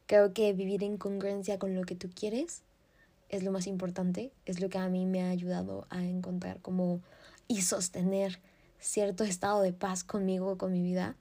Creo 0.06 0.34
que 0.34 0.52
vivir 0.54 0.82
en 0.82 0.96
congruencia 0.96 1.56
con 1.56 1.76
lo 1.76 1.84
que 1.84 1.94
tú 1.94 2.10
quieres 2.12 2.64
es 3.28 3.42
lo 3.42 3.52
más 3.52 3.66
importante, 3.66 4.32
es 4.44 4.60
lo 4.60 4.68
que 4.68 4.78
a 4.78 4.88
mí 4.88 5.06
me 5.06 5.22
ha 5.22 5.30
ayudado 5.30 5.86
a 5.90 6.04
encontrar 6.04 6.60
como 6.60 7.00
y 7.48 7.62
sostener 7.62 8.40
cierto 8.78 9.24
estado 9.24 9.62
de 9.62 9.72
paz 9.72 10.04
conmigo, 10.04 10.58
con 10.58 10.72
mi 10.72 10.82
vida, 10.82 11.16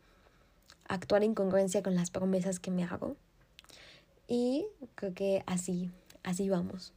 actuar 0.88 1.24
en 1.24 1.34
congruencia 1.34 1.84
con 1.84 1.96
las 1.96 2.12
promesas 2.12 2.60
que 2.60 2.72
me 2.72 2.84
hago. 2.84 3.16
Y 4.28 4.66
creo 4.96 5.14
que 5.14 5.44
así, 5.46 5.92
así 6.24 6.50
vamos. 6.50 6.94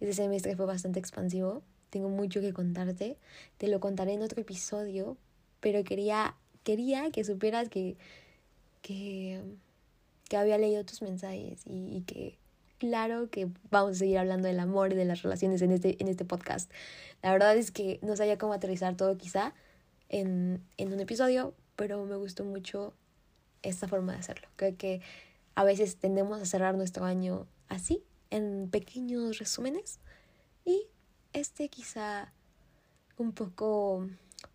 Este 0.00 0.14
semestre 0.14 0.56
fue 0.56 0.66
bastante 0.66 0.98
expansivo, 0.98 1.62
tengo 1.90 2.08
mucho 2.08 2.40
que 2.40 2.52
contarte, 2.52 3.16
te 3.58 3.68
lo 3.68 3.80
contaré 3.80 4.12
en 4.12 4.22
otro 4.22 4.40
episodio, 4.40 5.16
pero 5.60 5.84
quería, 5.84 6.36
quería 6.64 7.10
que 7.10 7.24
supieras 7.24 7.68
que, 7.68 7.96
que, 8.82 9.42
que 10.28 10.36
había 10.36 10.58
leído 10.58 10.84
tus 10.84 11.02
mensajes 11.02 11.62
y, 11.66 11.96
y 11.96 12.02
que 12.02 12.38
claro 12.78 13.30
que 13.30 13.48
vamos 13.70 13.92
a 13.92 13.94
seguir 13.96 14.18
hablando 14.18 14.48
del 14.48 14.60
amor 14.60 14.92
y 14.92 14.96
de 14.96 15.04
las 15.04 15.22
relaciones 15.22 15.62
en 15.62 15.72
este, 15.72 15.96
en 16.00 16.08
este 16.08 16.24
podcast. 16.24 16.70
La 17.22 17.32
verdad 17.32 17.56
es 17.56 17.70
que 17.70 17.98
no 18.02 18.16
sabía 18.16 18.38
cómo 18.38 18.52
aterrizar 18.52 18.96
todo 18.96 19.16
quizá 19.16 19.54
en, 20.08 20.62
en 20.76 20.92
un 20.92 21.00
episodio, 21.00 21.54
pero 21.76 22.04
me 22.04 22.16
gustó 22.16 22.44
mucho 22.44 22.94
esta 23.62 23.88
forma 23.88 24.12
de 24.12 24.18
hacerlo. 24.18 24.48
Creo 24.56 24.76
que 24.76 25.00
a 25.54 25.64
veces 25.64 25.96
tendemos 25.96 26.40
a 26.40 26.46
cerrar 26.46 26.74
nuestro 26.74 27.04
año 27.04 27.46
así, 27.68 28.02
en 28.30 28.68
pequeños 28.70 29.38
resúmenes, 29.38 30.00
Y 30.64 30.86
este 31.32 31.68
quizá 31.68 32.32
un 33.16 33.32
poco 33.32 34.08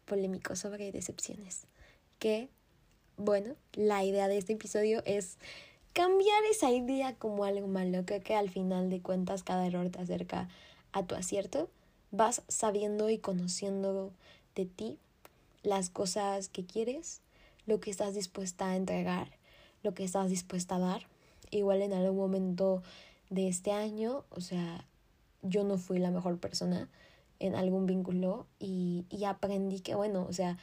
polémico 0.06 0.56
sobre 0.56 0.92
decepciones. 0.92 1.68
Que, 2.20 2.50
bueno, 3.18 3.56
la 3.74 4.04
idea 4.04 4.28
de 4.28 4.38
este 4.38 4.54
episodio 4.54 5.02
es 5.06 5.38
cambiar 5.94 6.44
esa 6.50 6.72
idea 6.72 7.16
como 7.16 7.46
algo 7.46 7.68
malo. 7.68 8.06
Que 8.06 8.36
al 8.36 8.50
final 8.50 8.90
de 8.90 9.02
cuentas 9.02 9.44
cada 9.44 9.66
error 9.66 9.90
te 9.90 10.00
acerca 10.00 10.50
a 10.92 11.06
tu 11.06 11.16
acierto. 11.16 11.70
Vas 12.12 12.44
sabiendo 12.48 13.10
y 13.10 13.18
conociendo 13.18 14.12
de 14.56 14.66
ti 14.66 14.98
las 15.64 15.90
cosas 15.90 16.50
que 16.50 16.66
quieres, 16.66 17.22
lo 17.66 17.80
que 17.80 17.92
estás 17.92 18.16
dispuesta 18.16 18.72
a 18.72 18.76
entregar, 18.76 19.30
lo 19.84 19.94
que 19.94 20.04
estás 20.04 20.30
dispuesta 20.30 20.76
a 20.76 20.80
dar. 20.80 21.08
Igual 21.52 21.82
en 21.82 21.94
algún 21.94 22.18
momento 22.18 22.82
de 23.30 23.48
este 23.48 23.72
año, 23.72 24.26
o 24.30 24.42
sea, 24.42 24.86
yo 25.42 25.64
no 25.64 25.78
fui 25.78 26.00
la 26.00 26.12
mejor 26.12 26.40
persona 26.40 26.90
en 27.40 27.56
algún 27.56 27.86
vínculo 27.86 28.46
y, 28.60 29.06
y 29.10 29.24
aprendí 29.26 29.80
que, 29.80 29.96
bueno, 29.96 30.26
o 30.30 30.34
sea, 30.34 30.58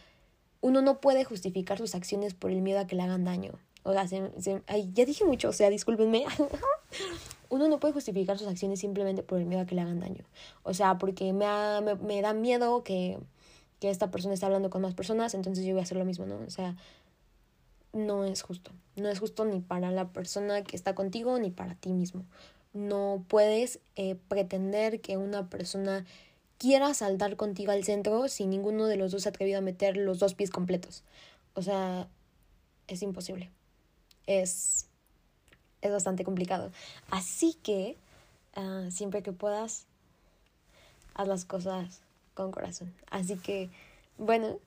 uno 0.61 0.83
no 0.83 1.01
puede 1.01 1.25
justificar 1.25 1.79
sus 1.79 1.95
acciones 1.95 2.35
por 2.35 2.51
el 2.51 2.63
miedo 2.63 2.81
a 2.81 2.87
que 2.87 2.97
le 2.97 3.03
hagan 3.03 3.25
daño. 3.25 3.53
O 3.89 4.41
sea, 4.41 4.77
ya 4.93 5.05
dije 5.05 5.25
mucho, 5.25 5.49
o 5.49 5.53
sea, 5.53 5.71
discúlpenme. 5.71 6.25
uno 7.49 7.69
no 7.69 7.81
puede 7.81 7.95
justificar 7.95 8.39
sus 8.39 8.49
acciones 8.49 8.81
simplemente 8.81 9.23
por 9.23 9.39
el 9.39 9.47
miedo 9.47 9.63
a 9.63 9.67
que 9.67 9.75
le 9.75 9.81
hagan 9.81 10.01
daño. 10.01 10.25
O 10.63 10.75
sea, 10.75 10.99
porque 10.99 11.33
me, 11.33 11.47
me, 11.81 11.95
me 11.95 12.21
da 12.21 12.35
miedo 12.35 12.85
que, 12.85 13.19
que 13.81 13.91
esta 13.91 14.11
persona 14.11 14.35
está 14.35 14.47
hablando 14.47 14.71
con 14.71 14.83
más 14.83 14.95
personas, 14.95 15.35
entonces 15.35 15.65
yo 15.65 15.73
voy 15.73 15.81
a 15.81 15.85
hacer 15.85 15.99
lo 15.99 16.05
mismo, 16.05 16.27
¿no? 16.27 16.39
O 16.47 16.51
sea, 16.51 16.77
no 17.93 18.25
es 18.25 18.43
justo. 18.43 18.73
No 18.97 19.09
es 19.09 19.19
justo 19.19 19.45
ni 19.45 19.61
para 19.61 19.91
la 19.91 20.09
persona 20.09 20.63
que 20.63 20.77
está 20.77 20.95
contigo 20.95 21.39
ni 21.39 21.51
para 21.51 21.75
ti 21.75 21.93
mismo. 21.93 22.25
No 22.73 23.25
puedes 23.29 23.81
eh, 23.97 24.17
pretender 24.29 25.01
que 25.01 25.17
una 25.17 25.49
persona 25.49 26.05
quiera 26.59 26.93
saltar 26.93 27.37
contigo 27.37 27.73
al 27.73 27.85
centro 27.85 28.29
si 28.29 28.47
ninguno 28.47 28.87
de 28.87 28.97
los 28.97 29.13
dos 29.13 29.23
se 29.23 29.29
ha 29.29 29.31
atrevido 29.31 29.59
a 29.59 29.63
meter 29.63 29.97
los 29.97 30.19
dos 30.19 30.35
pies 30.35 30.51
completos. 30.51 31.05
O 31.55 31.63
sea, 31.63 32.09
es 32.89 33.03
imposible. 33.03 33.51
Es, 34.29 34.87
es 35.81 35.91
bastante 35.91 36.23
complicado. 36.23 36.71
Así 37.11 37.55
que, 37.63 37.97
ah, 38.55 38.89
siempre 38.91 39.23
que 39.23 39.33
puedas, 39.33 39.87
haz 41.15 41.27
las 41.27 41.45
cosas 41.47 42.03
con 42.35 42.53
corazón. 42.53 42.95
Así 43.11 43.37
que, 43.39 43.71
bueno, 44.19 44.59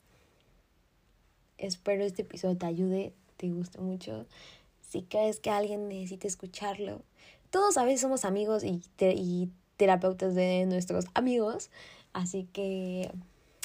espero 1.57 2.03
este 2.03 2.23
episodio 2.23 2.57
te 2.57 2.65
ayude, 2.65 3.13
te 3.37 3.49
guste 3.49 3.79
mucho. 3.79 4.25
Si 4.81 5.03
crees 5.03 5.39
que 5.39 5.51
alguien 5.51 5.87
necesite 5.87 6.27
escucharlo, 6.27 7.01
todos 7.51 7.77
a 7.77 7.85
veces 7.85 8.01
somos 8.01 8.25
amigos 8.25 8.63
y, 8.63 8.81
y 8.99 9.49
terapeutas 9.77 10.35
de 10.35 10.65
nuestros 10.65 11.05
amigos, 11.13 11.69
así 12.13 12.47
que 12.51 13.11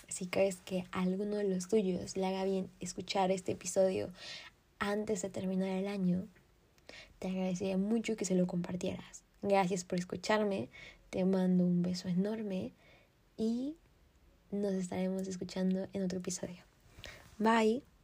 si 0.08 0.26
crees 0.26 0.56
que 0.56 0.84
alguno 0.92 1.36
de 1.36 1.44
los 1.44 1.68
tuyos 1.68 2.16
le 2.16 2.26
haga 2.26 2.44
bien 2.44 2.70
escuchar 2.80 3.30
este 3.30 3.52
episodio 3.52 4.10
antes 4.78 5.22
de 5.22 5.30
terminar 5.30 5.68
el 5.68 5.88
año, 5.88 6.26
te 7.18 7.28
agradecería 7.28 7.78
mucho 7.78 8.16
que 8.16 8.24
se 8.24 8.34
lo 8.34 8.46
compartieras. 8.46 9.22
Gracias 9.42 9.84
por 9.84 9.98
escucharme, 9.98 10.68
te 11.10 11.24
mando 11.24 11.64
un 11.64 11.82
beso 11.82 12.08
enorme 12.08 12.72
y 13.36 13.76
nos 14.50 14.72
estaremos 14.74 15.26
escuchando 15.28 15.88
en 15.92 16.04
otro 16.04 16.18
episodio. 16.18 16.62
Bye. 17.38 17.95